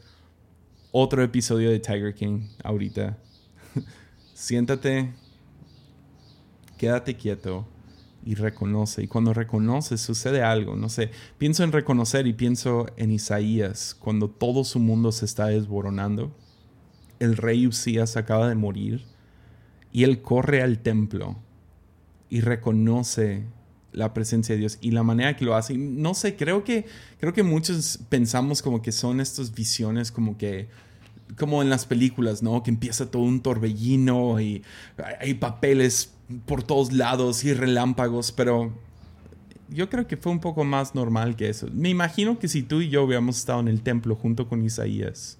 otro 0.96 1.24
episodio 1.24 1.72
de 1.72 1.80
Tiger 1.80 2.14
King 2.14 2.50
ahorita. 2.64 3.18
Siéntate, 4.36 5.12
quédate 6.78 7.18
quieto 7.18 7.68
y 8.24 8.36
reconoce. 8.36 9.02
Y 9.02 9.08
cuando 9.08 9.34
reconoces 9.34 10.00
sucede 10.02 10.44
algo, 10.44 10.76
no 10.76 10.90
sé. 10.90 11.10
Pienso 11.40 11.64
en 11.64 11.72
reconocer 11.72 12.28
y 12.28 12.34
pienso 12.34 12.86
en 12.96 13.12
Isaías, 13.12 13.96
cuando 14.00 14.30
todo 14.30 14.64
su 14.64 14.80
mundo 14.80 15.12
se 15.12 15.26
está 15.26 15.48
desboronando. 15.48 16.32
El 17.20 17.38
rey 17.38 17.66
Usías 17.66 18.16
acaba 18.16 18.48
de 18.48 18.56
morir 18.56 19.04
y 19.92 20.04
él 20.04 20.22
corre 20.22 20.62
al 20.62 20.78
templo 20.84 21.38
y 22.30 22.42
reconoce 22.42 23.48
la 23.94 24.14
presencia 24.14 24.56
de 24.56 24.60
Dios 24.60 24.78
y 24.82 24.92
la 24.92 25.04
manera 25.04 25.36
que 25.36 25.46
lo 25.46 25.56
hace. 25.56 25.78
No 25.78 26.14
sé, 26.14 26.36
creo 26.36 26.64
que, 26.64 26.86
creo 27.20 27.34
que 27.34 27.44
muchos 27.44 28.00
pensamos 28.10 28.62
como 28.62 28.82
que 28.82 28.92
son 28.92 29.22
estas 29.22 29.54
visiones 29.54 30.12
como 30.12 30.38
que, 30.38 30.68
como 31.38 31.62
en 31.62 31.70
las 31.70 31.86
películas, 31.86 32.44
¿no? 32.44 32.64
Que 32.64 32.72
empieza 32.72 33.10
todo 33.10 33.24
un 33.24 33.42
torbellino 33.42 34.40
y 34.42 34.64
hay 35.20 35.36
papeles 35.36 36.14
por 36.46 36.64
todos 36.64 36.92
lados 36.92 37.44
y 37.44 37.54
relámpagos, 37.54 38.32
pero 38.32 38.74
yo 39.70 39.90
creo 39.90 40.08
que 40.08 40.18
fue 40.18 40.32
un 40.32 40.40
poco 40.40 40.64
más 40.64 40.96
normal 40.96 41.36
que 41.36 41.50
eso. 41.50 41.68
Me 41.74 41.90
imagino 41.90 42.40
que 42.40 42.48
si 42.48 42.64
tú 42.64 42.82
y 42.82 42.90
yo 42.90 43.04
hubiéramos 43.04 43.38
estado 43.38 43.60
en 43.60 43.68
el 43.68 43.82
templo 43.82 44.16
junto 44.16 44.48
con 44.48 44.64
Isaías, 44.64 45.38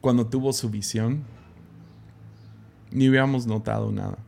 cuando 0.00 0.26
tuvo 0.26 0.52
su 0.52 0.70
visión, 0.70 1.24
ni 2.90 3.08
hubiéramos 3.08 3.46
notado 3.46 3.90
nada. 3.92 4.18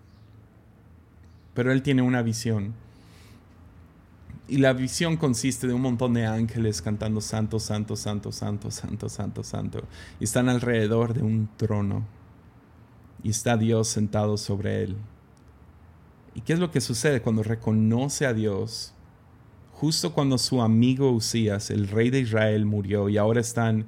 Pero 1.55 1.73
él 1.73 1.83
tiene 1.83 2.03
una 2.03 2.23
visión 2.23 2.75
y 4.51 4.57
la 4.57 4.73
visión 4.73 5.17
consiste 5.17 5.69
de 5.69 5.75
un 5.75 5.83
montón 5.83 6.13
de 6.15 6.27
ángeles 6.27 6.83
cantando 6.83 7.21
santo, 7.21 7.61
santo, 7.61 7.95
santo, 7.95 8.33
santo, 8.33 8.71
santo, 8.73 9.09
santo, 9.09 9.45
santo. 9.45 9.83
Y 10.19 10.25
están 10.25 10.49
alrededor 10.49 11.15
de 11.15 11.23
un 11.23 11.49
trono. 11.57 12.05
Y 13.23 13.31
está 13.31 13.57
Dios 13.57 13.87
sentado 13.87 14.37
sobre 14.37 14.83
él. 14.83 14.97
¿Y 16.35 16.41
qué 16.41 16.53
es 16.55 16.59
lo 16.59 16.73
que 16.73 16.81
sucede 16.81 17.23
cuando 17.23 17.45
reconoce 17.45 18.27
a 18.27 18.35
Dios? 18.35 18.93
Justo 19.73 20.13
cuando 20.13 20.37
su 20.37 20.61
amigo 20.63 21.13
Usías, 21.13 21.71
el 21.71 21.87
rey 21.87 22.11
de 22.11 22.19
Israel, 22.19 22.67
murió 22.67 23.09
y 23.09 23.19
ahora 23.19 23.41
están, 23.41 23.87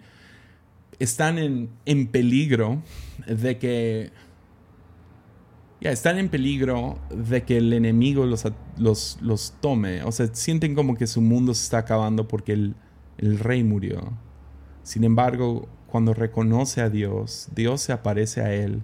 están 1.00 1.38
en, 1.38 1.70
en 1.86 2.06
peligro 2.06 2.82
de 3.26 3.58
que 3.58 4.12
están 5.90 6.18
en 6.18 6.28
peligro 6.28 6.98
de 7.10 7.42
que 7.42 7.56
el 7.56 7.72
enemigo 7.72 8.26
los, 8.26 8.44
los, 8.76 9.18
los, 9.20 9.54
tome. 9.60 10.02
O 10.04 10.12
sea, 10.12 10.28
sienten 10.32 10.74
como 10.74 10.96
que 10.96 11.06
su 11.06 11.20
mundo 11.20 11.54
se 11.54 11.64
está 11.64 11.78
acabando 11.78 12.28
porque 12.28 12.52
el, 12.52 12.74
el 13.18 13.38
rey 13.38 13.64
murió. 13.64 14.12
Sin 14.82 15.04
embargo, 15.04 15.68
cuando 15.86 16.14
reconoce 16.14 16.80
a 16.80 16.90
Dios, 16.90 17.48
Dios 17.54 17.82
se 17.82 17.92
aparece 17.92 18.40
a 18.40 18.54
él 18.54 18.82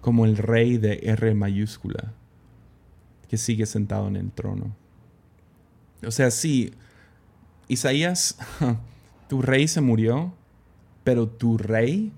como 0.00 0.24
el 0.24 0.36
rey 0.36 0.76
de 0.78 1.00
R 1.02 1.34
mayúscula. 1.34 2.12
que 3.28 3.36
sigue 3.36 3.66
sentado 3.66 4.06
en 4.06 4.16
el 4.16 4.30
trono. 4.30 4.76
O 6.06 6.10
sea, 6.12 6.30
sí, 6.30 6.72
Isaías, 7.66 8.38
tu 9.28 9.42
rey 9.42 9.66
se 9.66 9.80
murió, 9.80 10.32
pero 11.02 11.28
tu 11.28 11.58
rey 11.58 12.12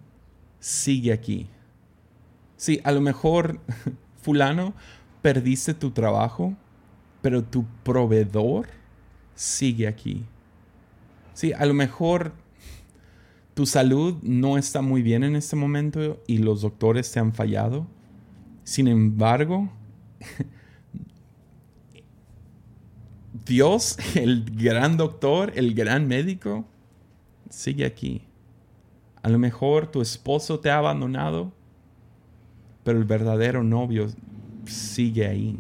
sigue 0.61 1.12
aquí. 1.12 1.49
Sí, 2.59 2.81
a 2.83 2.90
lo 2.90 3.01
mejor, 3.01 3.61
fulano, 4.21 4.75
perdiste 5.23 5.75
tu 5.75 5.92
trabajo, 5.92 6.57
pero 7.23 7.44
tu 7.44 7.64
proveedor 7.85 8.66
sigue 9.37 9.87
aquí. 9.87 10.25
Sí, 11.35 11.53
a 11.53 11.64
lo 11.66 11.73
mejor 11.73 12.33
tu 13.55 13.64
salud 13.64 14.16
no 14.23 14.59
está 14.59 14.83
muy 14.83 15.03
bien 15.03 15.23
en 15.23 15.37
este 15.37 15.55
momento 15.55 16.21
y 16.27 16.38
los 16.38 16.62
doctores 16.62 17.12
te 17.12 17.21
han 17.21 17.33
fallado. 17.33 17.87
Sin 18.64 18.88
embargo, 18.88 19.71
Dios, 23.47 23.99
el 24.16 24.44
gran 24.44 24.97
doctor, 24.97 25.53
el 25.55 25.75
gran 25.75 26.09
médico, 26.09 26.64
sigue 27.51 27.85
aquí. 27.85 28.23
A 29.23 29.29
lo 29.29 29.38
mejor 29.38 29.92
tu 29.92 30.03
esposo 30.03 30.59
te 30.59 30.71
ha 30.71 30.79
abandonado, 30.79 31.53
pero 32.88 33.01
el 33.01 33.05
verdadero 33.05 33.62
novio 33.62 34.09
sigue 34.64 35.27
ahí. 35.27 35.59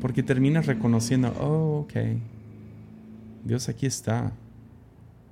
Porque 0.00 0.22
terminas 0.22 0.64
reconociendo, 0.64 1.28
oh, 1.38 1.80
ok, 1.80 1.92
Dios 3.44 3.68
aquí 3.68 3.84
está. 3.84 4.32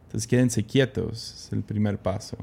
Entonces 0.04 0.28
quédense 0.28 0.66
quietos, 0.66 1.46
es 1.46 1.52
el 1.54 1.62
primer 1.62 1.96
paso. 1.96 2.36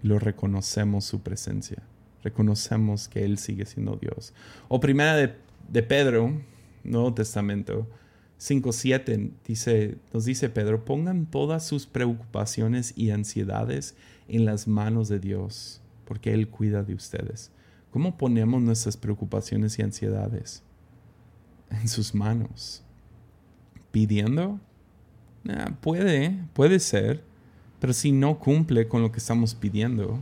Y 0.00 0.06
lo 0.06 0.20
reconocemos 0.20 1.04
su 1.04 1.22
presencia. 1.22 1.82
Reconocemos 2.22 3.08
que 3.08 3.24
Él 3.24 3.38
sigue 3.38 3.66
siendo 3.66 3.96
Dios. 3.96 4.34
O 4.68 4.78
primera 4.78 5.16
de, 5.16 5.34
de 5.68 5.82
Pedro, 5.82 6.40
Nuevo 6.84 7.12
Testamento 7.12 7.88
5.7 8.38 9.32
dice, 9.44 9.98
nos 10.12 10.24
dice 10.26 10.48
Pedro, 10.48 10.84
pongan 10.84 11.26
todas 11.26 11.66
sus 11.66 11.86
preocupaciones 11.86 12.92
y 12.96 13.10
ansiedades 13.10 13.96
en 14.28 14.44
las 14.44 14.68
manos 14.68 15.08
de 15.08 15.18
Dios, 15.18 15.81
porque 16.04 16.32
Él 16.32 16.48
cuida 16.48 16.82
de 16.82 16.94
ustedes. 16.94 17.50
¿Cómo 17.90 18.16
ponemos 18.16 18.62
nuestras 18.62 18.96
preocupaciones 18.96 19.78
y 19.78 19.82
ansiedades? 19.82 20.62
En 21.70 21.88
sus 21.88 22.14
manos. 22.14 22.82
¿Pidiendo? 23.90 24.60
Ah, 25.48 25.72
puede, 25.80 26.38
puede 26.54 26.78
ser, 26.80 27.22
pero 27.80 27.92
si 27.92 28.12
no 28.12 28.38
cumple 28.38 28.88
con 28.88 29.02
lo 29.02 29.10
que 29.10 29.18
estamos 29.18 29.54
pidiendo, 29.54 30.20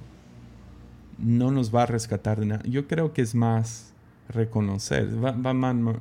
no 1.18 1.50
nos 1.50 1.74
va 1.74 1.82
a 1.82 1.86
rescatar 1.86 2.40
de 2.40 2.46
nada. 2.46 2.62
Yo 2.64 2.88
creo 2.88 3.12
que 3.12 3.22
es 3.22 3.34
más 3.34 3.92
reconocer, 4.28 5.08
van, 5.16 5.42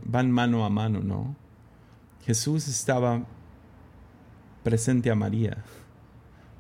van 0.03 0.31
mano 0.31 0.65
a 0.65 0.69
mano, 0.69 1.01
¿no? 1.01 1.35
Jesús 2.25 2.67
estaba 2.67 3.25
presente 4.63 5.09
a 5.09 5.15
María, 5.15 5.63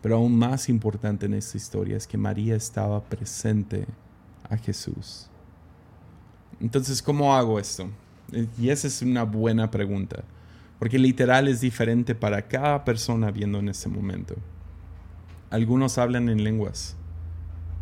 pero 0.01 0.15
aún 0.15 0.37
más 0.37 0.69
importante 0.69 1.25
en 1.25 1.33
esta 1.33 1.57
historia 1.57 1.97
es 1.97 2.07
que 2.07 2.17
María 2.17 2.55
estaba 2.55 3.03
presente 3.03 3.85
a 4.49 4.57
Jesús. 4.57 5.29
Entonces, 6.59 7.01
¿cómo 7.01 7.35
hago 7.35 7.59
esto? 7.59 7.89
Y 8.57 8.69
esa 8.69 8.87
es 8.87 9.01
una 9.01 9.23
buena 9.23 9.71
pregunta, 9.71 10.23
porque 10.77 10.99
literal 10.99 11.47
es 11.47 11.61
diferente 11.61 12.15
para 12.15 12.47
cada 12.47 12.83
persona 12.85 13.31
viendo 13.31 13.59
en 13.59 13.69
este 13.69 13.89
momento. 13.89 14.35
Algunos 15.49 15.97
hablan 15.97 16.29
en 16.29 16.43
lenguas, 16.43 16.95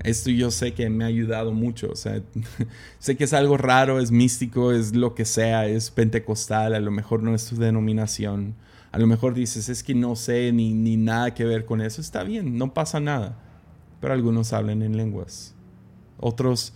esto 0.03 0.29
yo 0.29 0.51
sé 0.51 0.73
que 0.73 0.89
me 0.89 1.03
ha 1.03 1.07
ayudado 1.07 1.51
mucho. 1.51 1.93
Sé 2.99 3.17
que 3.17 3.23
es 3.23 3.33
algo 3.33 3.57
raro, 3.57 3.99
es 3.99 4.11
místico, 4.11 4.71
es 4.71 4.95
lo 4.95 5.15
que 5.15 5.25
sea, 5.25 5.67
es 5.67 5.91
pentecostal, 5.91 6.75
a 6.75 6.79
lo 6.79 6.91
mejor 6.91 7.23
no 7.23 7.33
es 7.33 7.45
tu 7.47 7.55
denominación. 7.57 8.55
A 8.91 8.99
lo 8.99 9.07
mejor 9.07 9.33
dices, 9.33 9.69
es 9.69 9.83
que 9.83 9.93
no 9.93 10.15
sé 10.15 10.51
ni, 10.51 10.73
ni 10.73 10.97
nada 10.97 11.33
que 11.33 11.45
ver 11.45 11.65
con 11.65 11.81
eso. 11.81 12.01
Está 12.01 12.23
bien, 12.23 12.57
no 12.57 12.73
pasa 12.73 12.99
nada. 12.99 13.37
Pero 13.99 14.13
algunos 14.13 14.53
hablan 14.53 14.81
en 14.81 14.97
lenguas. 14.97 15.55
Otros 16.19 16.73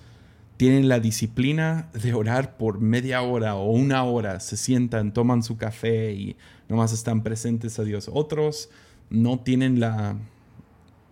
tienen 0.58 0.90
la 0.90 1.00
disciplina 1.00 1.90
de 1.94 2.14
orar 2.14 2.58
por 2.58 2.80
media 2.80 3.22
hora 3.22 3.56
o 3.56 3.72
una 3.72 4.04
hora. 4.04 4.40
Se 4.40 4.58
sientan, 4.58 5.14
toman 5.14 5.44
su 5.44 5.58
café 5.58 6.14
y 6.14 6.38
nomás 6.70 6.94
están 6.94 7.24
presentes 7.24 7.80
a 7.80 7.84
Dios. 7.84 8.10
Otros 8.14 8.70
no 9.10 9.40
tienen 9.40 9.80
la, 9.80 10.18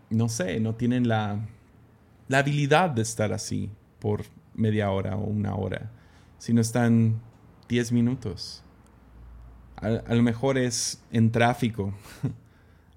no 0.10 0.30
sé, 0.30 0.60
no 0.60 0.76
tienen 0.76 1.08
la 1.08 1.40
la 2.30 2.38
habilidad 2.38 2.92
de 2.92 3.02
estar 3.02 3.34
así 3.34 3.70
por 4.00 4.24
media 4.54 4.92
hora 4.92 5.18
o 5.18 5.26
una 5.26 5.56
hora, 5.56 5.92
si 6.38 6.54
no 6.54 6.62
están 6.62 7.20
10 7.68 7.92
minutos. 7.92 8.64
A, 9.82 10.14
lo 10.14 10.22
mejor 10.22 10.58
es 10.58 11.02
en 11.12 11.32
tráfico. 11.32 11.94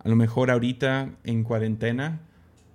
A 0.05 0.09
lo 0.09 0.17
mejor 0.17 0.51
ahorita 0.51 1.15
en 1.23 1.45
cuarentena, 1.45 2.21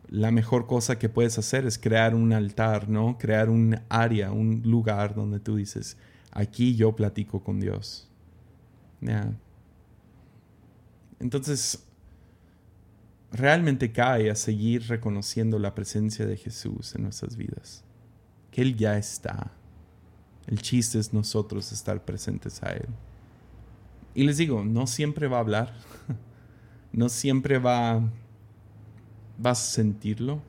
la 0.07 0.31
mejor 0.31 0.65
cosa 0.65 0.97
que 0.97 1.09
puedes 1.09 1.37
hacer 1.37 1.65
es 1.65 1.77
crear 1.77 2.15
un 2.15 2.31
altar, 2.31 2.87
¿no? 2.87 3.17
Crear 3.17 3.49
un 3.49 3.81
área, 3.89 4.31
un 4.31 4.61
lugar 4.63 5.13
donde 5.13 5.41
tú 5.41 5.57
dices, 5.57 5.97
aquí 6.31 6.75
yo 6.75 6.95
platico 6.95 7.43
con 7.43 7.59
Dios. 7.59 8.09
Entonces, 11.19 11.83
realmente 13.33 13.91
cae 13.91 14.31
a 14.31 14.35
seguir 14.35 14.87
reconociendo 14.87 15.59
la 15.59 15.75
presencia 15.75 16.25
de 16.25 16.37
Jesús 16.37 16.95
en 16.95 17.03
nuestras 17.03 17.35
vidas. 17.35 17.83
Que 18.51 18.61
Él 18.61 18.77
ya 18.77 18.97
está. 18.97 19.51
El 20.45 20.61
chiste 20.61 20.97
es 20.97 21.11
nosotros 21.11 21.73
estar 21.73 22.05
presentes 22.05 22.63
a 22.63 22.71
Él. 22.71 22.87
Y 24.17 24.23
les 24.23 24.37
digo, 24.37 24.65
no 24.65 24.87
siempre 24.87 25.27
va 25.27 25.37
a 25.37 25.41
hablar. 25.41 25.73
No 26.91 27.09
siempre 27.09 27.59
va 27.59 28.01
a 29.43 29.53
sentirlo. 29.53 30.41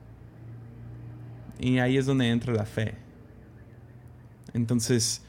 Y 1.59 1.77
ahí 1.77 1.97
es 1.97 2.07
donde 2.07 2.29
entra 2.29 2.51
la 2.51 2.65
fe. 2.65 2.95
Entonces, 4.55 5.21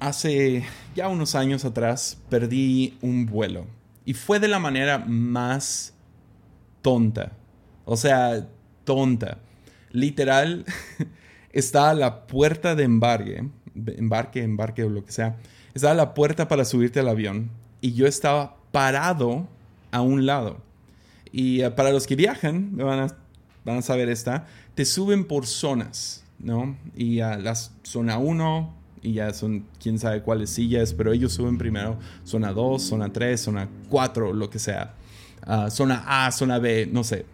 hace 0.00 0.66
ya 0.94 1.08
unos 1.08 1.34
años 1.34 1.64
atrás 1.64 2.20
perdí 2.28 2.98
un 3.00 3.24
vuelo. 3.24 3.66
Y 4.04 4.12
fue 4.12 4.38
de 4.38 4.48
la 4.48 4.58
manera 4.58 4.98
más 4.98 5.94
tonta. 6.82 7.32
O 7.86 7.96
sea, 7.96 8.46
tonta. 8.84 9.38
Literal, 9.92 10.66
está 11.52 11.88
a 11.88 11.94
la 11.94 12.26
puerta 12.26 12.74
de 12.74 12.84
embarque, 12.84 13.48
embarque, 13.74 14.42
embarque 14.42 14.84
o 14.84 14.90
lo 14.90 15.06
que 15.06 15.12
sea. 15.12 15.38
Está 15.74 15.92
a 15.92 15.94
la 15.94 16.14
puerta 16.14 16.48
para 16.48 16.64
subirte 16.64 17.00
al 17.00 17.08
avión 17.08 17.50
y 17.80 17.92
yo 17.92 18.06
estaba 18.06 18.56
parado 18.72 19.48
a 19.90 20.00
un 20.00 20.26
lado. 20.26 20.58
Y 21.32 21.62
eh, 21.62 21.70
para 21.70 21.92
los 21.92 22.06
que 22.06 22.16
viajan, 22.16 22.76
van 22.76 23.00
a, 23.00 23.16
van 23.64 23.78
a 23.78 23.82
saber 23.82 24.08
esta, 24.08 24.46
te 24.74 24.84
suben 24.84 25.24
por 25.26 25.46
zonas, 25.46 26.24
¿no? 26.38 26.76
Y 26.96 27.20
a 27.20 27.36
la 27.36 27.54
zona 27.54 28.18
1, 28.18 28.74
y 29.02 29.12
ya 29.14 29.32
son 29.32 29.64
quién 29.80 29.98
sabe 29.98 30.22
cuáles 30.22 30.50
sillas, 30.50 30.92
pero 30.92 31.12
ellos 31.12 31.32
suben 31.32 31.58
primero 31.58 31.98
zona 32.24 32.52
2, 32.52 32.82
zona 32.82 33.12
3, 33.12 33.40
zona 33.40 33.68
4, 33.88 34.32
lo 34.32 34.50
que 34.50 34.58
sea. 34.58 34.94
Ah, 35.42 35.70
zona 35.70 36.04
A, 36.06 36.30
zona 36.32 36.58
B, 36.58 36.88
no 36.90 37.04
sé. 37.04 37.24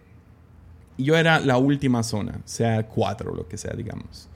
Yo 0.97 1.17
era 1.17 1.39
la 1.39 1.57
última 1.57 2.03
zona, 2.03 2.39
sea 2.45 2.87
cuatro, 2.87 3.35
lo 3.35 3.47
que 3.47 3.57
sea, 3.57 3.73
digamos. 3.73 4.29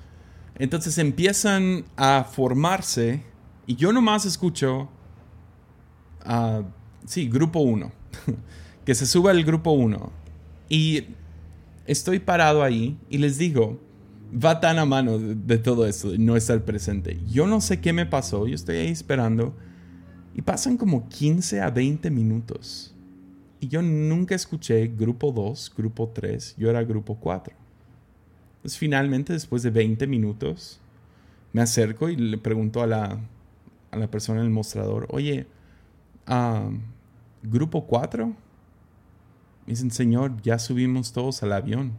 Entonces 0.56 0.98
empiezan 0.98 1.86
a 1.96 2.26
formarse 2.30 3.24
y 3.70 3.76
yo 3.76 3.94
nomás 3.94 4.26
escucho, 4.26 4.90
uh, 6.26 6.64
sí, 7.06 7.30
grupo 7.30 7.60
1, 7.60 7.92
que 8.84 8.96
se 8.96 9.06
suba 9.06 9.30
el 9.30 9.44
grupo 9.44 9.74
1. 9.74 10.12
Y 10.70 11.04
estoy 11.86 12.18
parado 12.18 12.64
ahí 12.64 12.98
y 13.12 13.20
les 13.20 13.38
digo, 13.38 13.80
va 14.34 14.60
tan 14.60 14.80
a 14.80 14.86
mano 14.86 15.20
de, 15.20 15.36
de 15.36 15.60
todo 15.60 15.86
esto, 15.86 16.10
no 16.18 16.36
estar 16.36 16.66
presente. 16.66 17.20
Yo 17.30 17.46
no 17.46 17.62
sé 17.62 17.80
qué 17.80 17.94
me 17.94 18.08
pasó, 18.08 18.48
yo 18.48 18.56
estoy 18.56 18.78
ahí 18.78 18.88
esperando 18.88 19.56
y 20.34 20.42
pasan 20.42 20.76
como 20.76 21.08
15 21.08 21.62
a 21.62 21.70
20 21.70 22.10
minutos. 22.10 22.96
Y 23.60 23.68
yo 23.68 23.84
nunca 23.84 24.34
escuché 24.34 24.88
grupo 24.88 25.32
2, 25.32 25.74
grupo 25.78 26.10
3, 26.12 26.56
yo 26.58 26.72
era 26.72 26.84
grupo 26.84 27.20
4. 27.20 27.54
Entonces 28.56 28.80
finalmente, 28.80 29.32
después 29.32 29.62
de 29.62 29.70
20 29.70 30.08
minutos, 30.08 30.80
me 31.54 31.62
acerco 31.62 32.10
y 32.10 32.16
le 32.16 32.40
pregunto 32.40 32.82
a 32.82 32.88
la, 32.88 33.20
a 33.92 33.98
la 33.98 34.10
persona 34.10 34.40
en 34.40 34.46
el 34.46 34.52
mostrador, 34.52 35.08
oye, 35.10 35.48
¿grupo 37.44 37.86
4? 37.88 38.28
Me 38.28 38.34
dicen, 39.66 39.92
señor, 39.92 40.42
ya 40.42 40.60
subimos 40.60 41.14
todos 41.14 41.44
al 41.44 41.54
avión. 41.54 41.94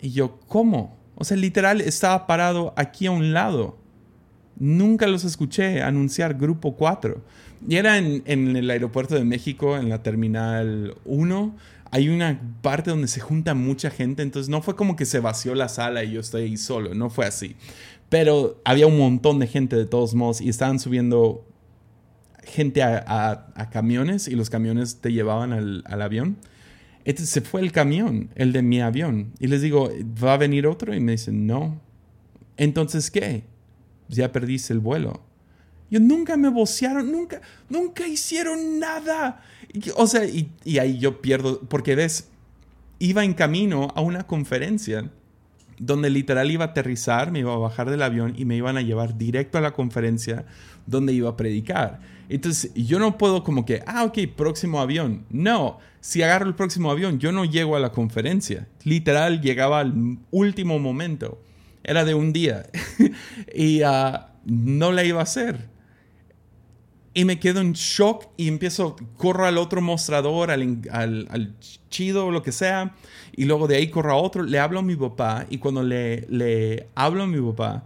Y 0.00 0.10
yo, 0.10 0.40
¿cómo? 0.48 0.96
O 1.14 1.24
sea, 1.24 1.36
literal, 1.36 1.80
estaba 1.80 2.26
parado 2.26 2.74
aquí 2.76 3.06
a 3.06 3.12
un 3.12 3.32
lado. 3.32 3.78
Nunca 4.56 5.06
los 5.06 5.24
escuché 5.24 5.82
anunciar 5.82 6.34
Grupo 6.34 6.76
4. 6.76 7.22
Y 7.68 7.76
era 7.76 7.98
en, 7.98 8.56
el 8.56 8.70
aeropuerto 8.70 9.14
de 9.14 9.24
México, 9.24 9.76
en 9.76 9.88
la 9.88 10.02
terminal 10.02 10.96
1. 11.04 11.56
Hay 11.92 12.08
una 12.08 12.40
parte 12.62 12.90
donde 12.90 13.06
se 13.06 13.20
junta 13.20 13.54
mucha 13.54 13.90
gente, 13.90 14.22
entonces 14.22 14.48
no 14.48 14.62
fue 14.62 14.74
como 14.74 14.96
que 14.96 15.04
se 15.04 15.20
vació 15.20 15.54
la 15.54 15.68
sala 15.68 16.02
y 16.02 16.12
yo 16.12 16.20
estoy 16.20 16.42
ahí 16.44 16.56
solo, 16.56 16.94
no 16.94 17.10
fue 17.10 17.26
así. 17.26 17.54
Pero 18.12 18.60
había 18.66 18.86
un 18.86 18.98
montón 18.98 19.38
de 19.38 19.46
gente 19.46 19.74
de 19.74 19.86
todos 19.86 20.14
modos 20.14 20.42
y 20.42 20.50
estaban 20.50 20.78
subiendo 20.78 21.46
gente 22.44 22.82
a, 22.82 23.70
camiones 23.72 24.28
y 24.28 24.32
los 24.32 24.50
camiones 24.50 25.00
te 25.00 25.14
llevaban 25.14 25.54
al, 25.54 26.02
avión. 26.02 26.36
Entonces 27.06 27.30
se 27.30 27.40
fue 27.40 27.62
el 27.62 27.72
camión, 27.72 28.28
el 28.34 28.52
de 28.52 28.60
mi 28.60 28.82
avión. 28.82 29.32
Y 29.38 29.46
les 29.46 29.62
digo, 29.62 29.90
¿va 30.22 30.34
a 30.34 30.36
venir 30.36 30.66
otro? 30.66 30.94
Y 30.94 31.00
me 31.00 31.12
dicen, 31.12 31.46
no. 31.46 31.80
Entonces, 32.58 33.10
¿qué? 33.10 33.44
Ya 34.10 34.30
perdiste 34.30 34.74
el 34.74 34.80
vuelo. 34.80 35.22
Yo 35.90 35.98
nunca 35.98 36.36
me 36.36 36.50
vocearon, 36.50 37.10
nunca, 37.10 37.40
nunca 37.70 38.06
hicieron 38.06 38.78
nada. 38.78 39.40
O 39.96 40.06
sea, 40.06 40.26
y 40.26 40.78
ahí 40.78 40.98
yo 40.98 41.22
pierdo, 41.22 41.60
porque 41.60 41.94
ves, 41.94 42.28
iba 42.98 43.24
en 43.24 43.32
camino 43.32 43.88
a 43.94 44.02
una 44.02 44.26
conferencia 44.26 45.10
donde 45.84 46.10
literal 46.10 46.48
iba 46.52 46.64
a 46.64 46.68
aterrizar, 46.68 47.32
me 47.32 47.40
iba 47.40 47.52
a 47.52 47.58
bajar 47.58 47.90
del 47.90 48.02
avión 48.02 48.34
y 48.36 48.44
me 48.44 48.54
iban 48.54 48.76
a 48.76 48.82
llevar 48.82 49.18
directo 49.18 49.58
a 49.58 49.60
la 49.60 49.72
conferencia 49.72 50.44
donde 50.86 51.12
iba 51.12 51.28
a 51.28 51.36
predicar. 51.36 51.98
Entonces, 52.28 52.72
yo 52.74 53.00
no 53.00 53.18
puedo 53.18 53.42
como 53.42 53.64
que, 53.64 53.82
ah, 53.84 54.04
ok, 54.04 54.18
próximo 54.36 54.80
avión. 54.80 55.24
No, 55.28 55.80
si 56.00 56.22
agarro 56.22 56.46
el 56.46 56.54
próximo 56.54 56.88
avión, 56.88 57.18
yo 57.18 57.32
no 57.32 57.44
llego 57.44 57.74
a 57.74 57.80
la 57.80 57.90
conferencia. 57.90 58.68
Literal, 58.84 59.40
llegaba 59.40 59.80
al 59.80 60.18
último 60.30 60.78
momento. 60.78 61.42
Era 61.82 62.04
de 62.04 62.14
un 62.14 62.32
día. 62.32 62.62
y 63.52 63.82
ah, 63.82 64.34
no 64.44 64.92
la 64.92 65.02
iba 65.02 65.18
a 65.18 65.24
hacer. 65.24 65.68
Y 67.14 67.24
me 67.24 67.38
quedo 67.38 67.60
en 67.60 67.74
shock 67.74 68.28
y 68.36 68.48
empiezo, 68.48 68.96
corro 69.18 69.46
al 69.46 69.58
otro 69.58 69.82
mostrador, 69.82 70.50
al, 70.50 70.80
al, 70.90 71.28
al 71.30 71.54
chido 71.90 72.26
o 72.26 72.30
lo 72.30 72.42
que 72.42 72.52
sea, 72.52 72.94
y 73.36 73.44
luego 73.44 73.68
de 73.68 73.76
ahí 73.76 73.88
corro 73.88 74.12
a 74.12 74.16
otro, 74.16 74.42
le 74.42 74.58
hablo 74.58 74.78
a 74.78 74.82
mi 74.82 74.96
papá 74.96 75.46
y 75.50 75.58
cuando 75.58 75.82
le, 75.82 76.26
le 76.28 76.88
hablo 76.94 77.24
a 77.24 77.26
mi 77.26 77.40
papá, 77.40 77.84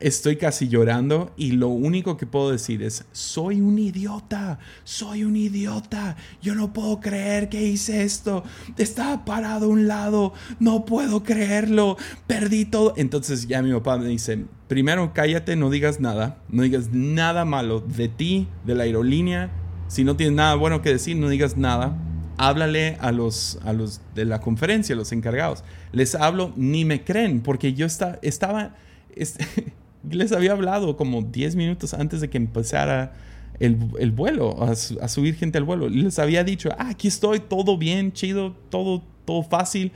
estoy 0.00 0.36
casi 0.36 0.68
llorando 0.68 1.32
y 1.36 1.52
lo 1.52 1.68
único 1.68 2.16
que 2.16 2.26
puedo 2.26 2.50
decir 2.52 2.82
es, 2.82 3.04
soy 3.12 3.60
un 3.60 3.78
idiota, 3.78 4.58
soy 4.84 5.24
un 5.24 5.34
idiota, 5.36 6.16
yo 6.40 6.54
no 6.54 6.72
puedo 6.72 7.00
creer 7.00 7.48
que 7.48 7.62
hice 7.64 8.04
esto, 8.04 8.44
estaba 8.76 9.24
parado 9.24 9.66
a 9.66 9.68
un 9.70 9.88
lado, 9.88 10.32
no 10.60 10.84
puedo 10.84 11.22
creerlo, 11.24 11.96
perdí 12.26 12.64
todo. 12.64 12.94
Entonces 12.96 13.48
ya 13.48 13.60
mi 13.62 13.72
papá 13.72 13.98
me 13.98 14.06
dice, 14.06 14.44
primero 14.68 15.12
cállate, 15.12 15.56
no 15.56 15.68
digas 15.70 15.98
nada, 16.00 16.38
no 16.48 16.62
digas 16.62 16.90
nada 16.92 17.44
malo 17.44 17.80
de 17.80 18.08
ti, 18.08 18.46
de 18.64 18.74
la 18.76 18.84
aerolínea, 18.84 19.50
si 19.88 20.04
no 20.04 20.16
tienes 20.16 20.36
nada 20.36 20.54
bueno 20.54 20.80
que 20.82 20.90
decir, 20.90 21.16
no 21.16 21.28
digas 21.28 21.56
nada. 21.56 21.96
Háblale 22.40 22.96
a 23.00 23.10
los, 23.10 23.58
a 23.64 23.72
los 23.72 24.00
de 24.14 24.24
la 24.24 24.40
conferencia, 24.40 24.94
los 24.94 25.10
encargados. 25.10 25.64
Les 25.90 26.14
hablo, 26.14 26.52
ni 26.54 26.84
me 26.84 27.02
creen, 27.02 27.40
porque 27.40 27.74
yo 27.74 27.84
esta- 27.84 28.20
estaba... 28.22 28.76
este, 29.16 29.44
les 30.08 30.32
había 30.32 30.52
hablado 30.52 30.96
como 30.96 31.22
10 31.22 31.56
minutos 31.56 31.94
antes 31.94 32.20
de 32.20 32.30
que 32.30 32.38
empezara 32.38 33.14
el, 33.60 33.78
el 33.98 34.10
vuelo, 34.12 34.62
a, 34.62 34.70
a 34.70 35.08
subir 35.08 35.34
gente 35.34 35.58
al 35.58 35.64
vuelo. 35.64 35.88
Les 35.88 36.18
había 36.18 36.44
dicho, 36.44 36.70
ah, 36.78 36.90
aquí 36.90 37.08
estoy, 37.08 37.40
todo 37.40 37.76
bien, 37.76 38.12
chido, 38.12 38.54
todo, 38.70 39.02
todo 39.24 39.42
fácil. 39.42 39.92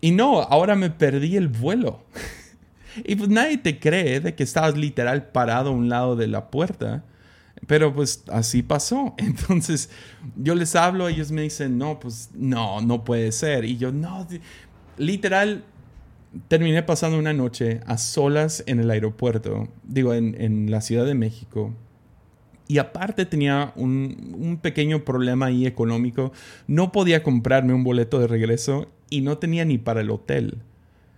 Y 0.00 0.10
no, 0.12 0.40
ahora 0.40 0.74
me 0.74 0.90
perdí 0.90 1.36
el 1.36 1.48
vuelo. 1.48 2.02
y 3.04 3.16
pues 3.16 3.28
nadie 3.28 3.58
te 3.58 3.78
cree 3.78 4.20
de 4.20 4.34
que 4.34 4.42
estabas 4.42 4.76
literal 4.76 5.28
parado 5.30 5.70
a 5.70 5.72
un 5.72 5.88
lado 5.88 6.16
de 6.16 6.26
la 6.26 6.50
puerta. 6.50 7.04
Pero 7.66 7.94
pues 7.94 8.24
así 8.30 8.62
pasó. 8.62 9.14
Entonces 9.18 9.90
yo 10.36 10.54
les 10.54 10.76
hablo, 10.76 11.08
ellos 11.08 11.30
me 11.30 11.42
dicen, 11.42 11.78
no, 11.78 11.98
pues 11.98 12.30
no, 12.34 12.80
no 12.80 13.04
puede 13.04 13.32
ser. 13.32 13.64
Y 13.64 13.76
yo, 13.76 13.92
no, 13.92 14.26
literal, 14.96 15.64
terminé 16.48 16.82
pasando 16.82 17.18
una 17.18 17.32
noche 17.32 17.80
a 17.86 17.98
solas 17.98 18.62
en 18.66 18.80
el 18.80 18.90
aeropuerto, 18.90 19.68
digo, 19.84 20.14
en, 20.14 20.70
la 20.70 20.80
Ciudad 20.80 21.06
de 21.06 21.14
México. 21.14 21.74
Y 22.66 22.78
aparte 22.78 23.24
tenía 23.24 23.72
un, 23.76 24.58
pequeño 24.60 25.04
problema 25.04 25.46
ahí 25.46 25.66
económico. 25.66 26.32
No 26.66 26.92
podía 26.92 27.22
comprarme 27.22 27.72
un 27.72 27.82
boleto 27.82 28.18
de 28.18 28.26
regreso 28.26 28.88
y 29.08 29.22
no 29.22 29.38
tenía 29.38 29.64
ni 29.64 29.78
para 29.78 30.02
el 30.02 30.10
hotel. 30.10 30.58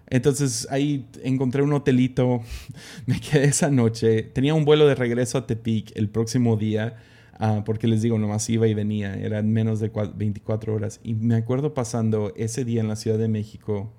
Entonces 0.08 0.66
ahí 0.70 1.06
encontré 1.22 1.62
un 1.62 1.72
hotelito, 1.72 2.40
me 3.06 3.20
quedé 3.20 3.46
esa 3.46 3.70
noche. 3.70 4.22
Tenía 4.22 4.54
un 4.54 4.64
vuelo 4.64 4.86
de 4.86 4.94
regreso 4.94 5.38
a 5.38 5.46
Tepic 5.46 5.92
el 5.96 6.08
próximo 6.08 6.56
día, 6.56 6.96
ah, 7.38 7.62
porque 7.64 7.86
les 7.88 8.02
digo, 8.02 8.18
nomás 8.18 8.48
iba 8.50 8.66
y 8.66 8.74
venía, 8.74 9.14
eran 9.14 9.52
menos 9.52 9.80
de 9.80 9.92
cua- 9.92 10.12
24 10.14 10.74
horas. 10.74 11.00
Y 11.02 11.14
me 11.14 11.36
acuerdo 11.36 11.74
pasando 11.74 12.32
ese 12.36 12.64
día 12.64 12.80
en 12.80 12.88
la 12.88 12.96
Ciudad 12.96 13.18
de 13.18 13.28
México 13.28 13.92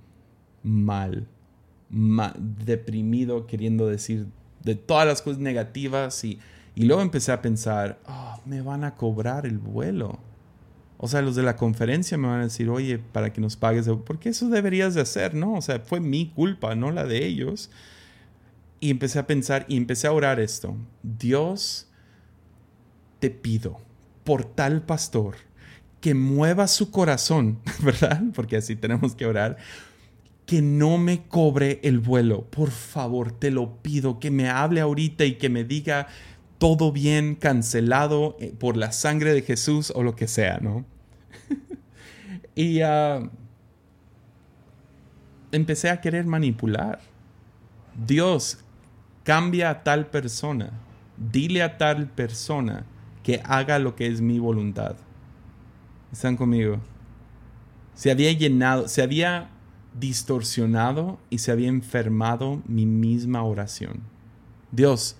mal, 0.64 1.28
ma- 1.90 2.36
deprimido, 2.38 3.48
queriendo 3.48 3.88
decir 3.88 4.28
de 4.64 4.76
todas 4.76 5.08
las 5.08 5.22
cosas 5.22 5.40
negativas. 5.40 6.24
Y, 6.24 6.40
y 6.76 6.86
luego 6.86 7.02
empecé 7.02 7.32
a 7.32 7.42
pensar, 7.42 8.00
"Ah, 8.06 8.40
me 8.46 8.62
van 8.62 8.84
a 8.84 8.96
cobrar 8.96 9.46
el 9.46 9.58
vuelo. 9.58 10.20
O 10.98 11.08
sea, 11.08 11.22
los 11.24 11.36
de 11.36 11.42
la 11.44 11.56
conferencia 11.56 12.16
me 12.18 12.28
van 12.28 12.42
a 12.42 12.44
decir, 12.44 12.70
oye, 12.70 13.00
para 13.00 13.34
que 13.34 13.42
nos 13.42 13.56
pagues, 13.56 13.90
porque 14.06 14.30
eso 14.30 14.50
deberías 14.50 14.94
de 14.94 15.02
hacer, 15.02 15.34
¿no? 15.34 15.56
O 15.56 15.62
sea, 15.62 15.80
fue 15.80 16.00
mi 16.00 16.30
culpa, 16.30 16.76
no 16.76 16.92
la 16.92 17.06
de 17.06 17.26
ellos. 17.26 17.72
Y 18.80 18.92
empecé 18.92 19.18
a 19.18 19.26
pensar 19.26 19.66
y 19.68 19.78
empecé 19.78 20.06
a 20.06 20.12
orar 20.12 20.40
esto. 20.40 20.76
Dios, 21.02 21.88
te 23.20 23.32
pido 23.32 23.80
por 24.24 24.46
tal 24.46 24.84
pastor 24.84 25.36
que 26.02 26.14
mueva 26.14 26.68
su 26.68 26.92
corazón, 26.92 27.60
¿verdad? 27.84 28.22
Porque 28.36 28.58
así 28.58 28.76
tenemos 28.76 29.16
que 29.16 29.26
orar. 29.26 29.58
Que 30.52 30.62
no 30.62 30.98
me 30.98 31.24
cobre 31.30 31.80
el 31.82 32.00
vuelo. 32.00 32.42
Por 32.44 32.72
favor, 32.72 33.32
te 33.32 33.52
lo 33.52 33.78
pido. 33.82 34.20
Que 34.20 34.32
me 34.32 34.50
hable 34.50 34.82
ahorita 34.82 35.24
y 35.24 35.36
que 35.36 35.48
me 35.48 35.64
diga 35.64 36.08
todo 36.58 36.92
bien, 36.92 37.36
cancelado 37.36 38.36
eh, 38.42 38.54
por 38.60 38.76
la 38.76 38.92
sangre 38.92 39.34
de 39.34 39.44
Jesús 39.44 39.94
o 39.96 40.04
lo 40.04 40.14
que 40.18 40.28
sea, 40.28 40.60
¿no? 40.60 40.84
y 42.56 42.82
ah, 42.82 43.30
empecé 45.54 45.90
a 45.90 46.02
querer 46.02 46.26
manipular. 46.26 47.00
Dios, 48.06 48.58
cambia 49.24 49.70
a 49.70 49.84
tal 49.84 50.08
persona. 50.08 50.74
Dile 51.16 51.64
a 51.64 51.78
tal 51.78 52.10
persona 52.10 52.86
que 53.24 53.40
haga 53.46 53.80
lo 53.80 53.96
que 53.96 54.08
es 54.08 54.20
mi 54.20 54.38
voluntad. 54.38 54.98
¿Están 56.12 56.36
conmigo? 56.36 56.82
Se 57.94 58.12
había 58.12 58.34
llenado, 58.34 58.90
se 58.90 59.02
había 59.02 59.50
distorsionado 60.00 61.20
y 61.30 61.40
se 61.40 61.52
había 61.52 61.68
enfermado 61.68 62.62
mi 62.66 62.86
misma 62.86 63.44
oración. 63.44 64.02
Dios, 64.72 65.18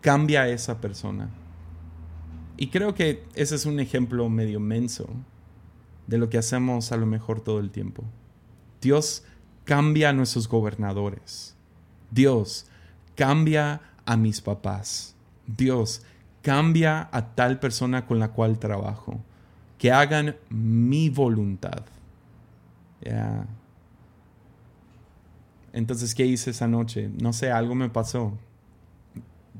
cambia 0.00 0.42
a 0.42 0.48
esa 0.48 0.80
persona. 0.80 1.30
Y 2.56 2.68
creo 2.68 2.94
que 2.94 3.24
ese 3.34 3.54
es 3.54 3.66
un 3.66 3.78
ejemplo 3.78 4.28
medio 4.28 4.58
menso 4.58 5.08
de 6.06 6.18
lo 6.18 6.28
que 6.28 6.38
hacemos 6.38 6.90
a 6.90 6.96
lo 6.96 7.06
mejor 7.06 7.40
todo 7.40 7.60
el 7.60 7.70
tiempo. 7.70 8.02
Dios 8.80 9.24
cambia 9.64 10.10
a 10.10 10.12
nuestros 10.12 10.48
gobernadores. 10.48 11.54
Dios 12.10 12.66
cambia 13.14 13.80
a 14.04 14.16
mis 14.16 14.40
papás. 14.40 15.14
Dios 15.46 16.02
cambia 16.42 17.08
a 17.12 17.34
tal 17.34 17.60
persona 17.60 18.06
con 18.06 18.18
la 18.18 18.32
cual 18.32 18.58
trabajo. 18.58 19.20
Que 19.76 19.92
hagan 19.92 20.36
mi 20.48 21.10
voluntad. 21.10 21.82
Ya. 23.00 23.46
Entonces, 25.78 26.12
¿qué 26.12 26.26
hice 26.26 26.50
esa 26.50 26.66
noche? 26.66 27.08
No 27.22 27.32
sé, 27.32 27.52
algo 27.52 27.76
me 27.76 27.88
pasó. 27.88 28.36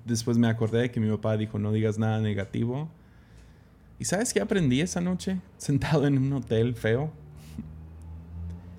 Después 0.04 0.37
me 0.37 0.48
acordé 0.48 0.90
que 0.90 0.98
mi 0.98 1.09
papá 1.09 1.37
dijo, 1.37 1.61
no 1.61 1.70
digas 1.70 1.96
nada 1.96 2.18
negativo. 2.18 2.88
¿Y 4.00 4.04
sabes 4.04 4.35
qué 4.35 4.40
aprendí 4.40 4.81
esa 4.81 5.00
noche? 5.00 5.40
Sentado 5.59 6.09
en 6.09 6.18
un 6.18 6.33
hotel 6.33 6.74
feo. 6.74 7.12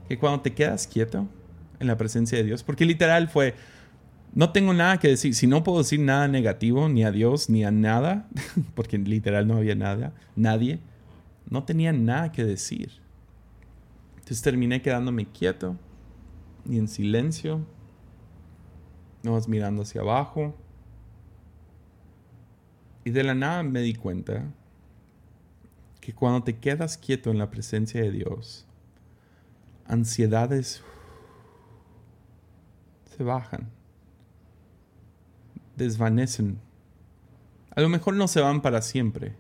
Que 0.10 0.20
cuando 0.20 0.42
te 0.42 0.54
quedas 0.54 0.86
quieto 0.86 1.30
en 1.80 1.88
la 1.88 1.96
presencia 1.96 2.38
de 2.38 2.44
Dios, 2.44 2.62
porque 2.62 2.84
literal 2.84 3.30
fue, 3.30 3.56
no 4.34 4.52
tengo 4.52 4.74
nada 4.74 4.98
que 4.98 5.08
decir, 5.08 5.34
si 5.34 5.48
no 5.48 5.64
puedo 5.64 5.78
decir 5.78 6.02
nada 6.02 6.28
negativo, 6.28 6.90
ni 6.90 7.06
a 7.06 7.12
Dios, 7.12 7.50
ni 7.50 7.64
a 7.64 7.72
nada, 7.72 8.28
porque 8.76 8.98
literal 8.98 9.48
no 9.48 9.56
había 9.56 9.76
nada, 9.76 10.14
nadie, 10.36 10.82
no 11.50 11.64
tenía 11.64 11.94
nada 11.94 12.34
que 12.34 12.44
decir. 12.44 12.92
Entonces 14.18 14.42
terminé 14.42 14.82
quedándome 14.82 15.26
quieto 15.26 15.78
y 16.66 16.78
en 16.78 16.88
silencio, 16.88 17.66
nomás 19.24 19.48
mirando 19.48 19.84
hacia 19.84 20.02
abajo. 20.02 20.56
Y 23.04 23.12
de 23.12 23.24
la 23.24 23.36
nada 23.36 23.64
me 23.64 23.82
di 23.82 23.94
cuenta 23.94 24.52
que 26.02 26.14
cuando 26.14 26.44
te 26.44 26.58
quedas 26.58 26.98
quieto 26.98 27.32
en 27.32 27.38
la 27.38 27.50
presencia 27.50 28.02
de 28.02 28.12
Dios, 28.12 28.66
ansiedades 29.86 30.84
se 33.16 33.24
bajan, 33.24 33.70
desvanecen. 35.76 36.60
A 37.76 37.82
lo 37.82 37.90
mejor 37.90 38.16
no 38.16 38.28
se 38.28 38.42
van 38.42 38.62
para 38.62 38.82
siempre, 38.82 39.36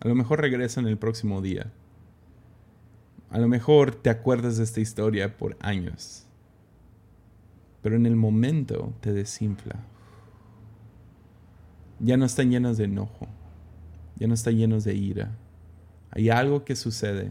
a 0.00 0.08
lo 0.08 0.14
mejor 0.14 0.40
regresan 0.40 0.86
el 0.86 0.98
próximo 0.98 1.40
día. 1.40 1.72
A 3.30 3.38
lo 3.38 3.48
mejor 3.48 3.94
te 3.94 4.10
acuerdas 4.10 4.56
de 4.56 4.64
esta 4.64 4.80
historia 4.80 5.36
por 5.36 5.56
años. 5.60 6.25
Pero 7.86 7.94
en 7.94 8.06
el 8.06 8.16
momento 8.16 8.92
te 9.00 9.12
desinfla. 9.12 9.76
Ya 12.00 12.16
no 12.16 12.24
están 12.24 12.50
llenas 12.50 12.78
de 12.78 12.86
enojo, 12.86 13.28
ya 14.16 14.26
no 14.26 14.34
están 14.34 14.56
llenos 14.56 14.82
de 14.82 14.96
ira. 14.96 15.38
Hay 16.10 16.28
algo 16.28 16.64
que 16.64 16.74
sucede. 16.74 17.30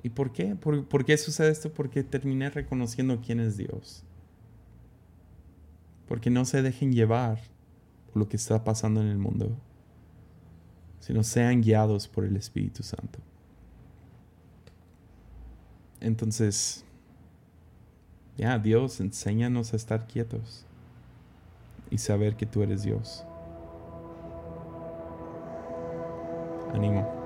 ¿Y 0.00 0.10
por 0.10 0.30
qué? 0.32 0.54
¿Por, 0.54 0.86
por 0.86 1.04
qué 1.04 1.16
sucede 1.16 1.50
esto? 1.50 1.74
Porque 1.74 2.04
terminé 2.04 2.50
reconociendo 2.50 3.20
quién 3.20 3.40
es 3.40 3.56
Dios. 3.56 4.04
Porque 6.06 6.30
no 6.30 6.44
se 6.44 6.62
dejen 6.62 6.92
llevar 6.92 7.40
por 8.06 8.18
lo 8.18 8.28
que 8.28 8.36
está 8.36 8.62
pasando 8.62 9.02
en 9.02 9.08
el 9.08 9.18
mundo, 9.18 9.58
sino 11.00 11.24
sean 11.24 11.62
guiados 11.62 12.06
por 12.06 12.24
el 12.24 12.36
Espíritu 12.36 12.84
Santo. 12.84 13.18
Entonces, 16.00 16.84
ya 18.38 18.58
Dios, 18.58 19.00
enséñanos 19.00 19.72
a 19.72 19.76
estar 19.76 20.06
quietos 20.06 20.64
y 21.90 21.98
saber 21.98 22.36
que 22.36 22.46
tú 22.46 22.62
eres 22.62 22.84
Dios. 22.84 23.24
Ánimo. 26.72 27.17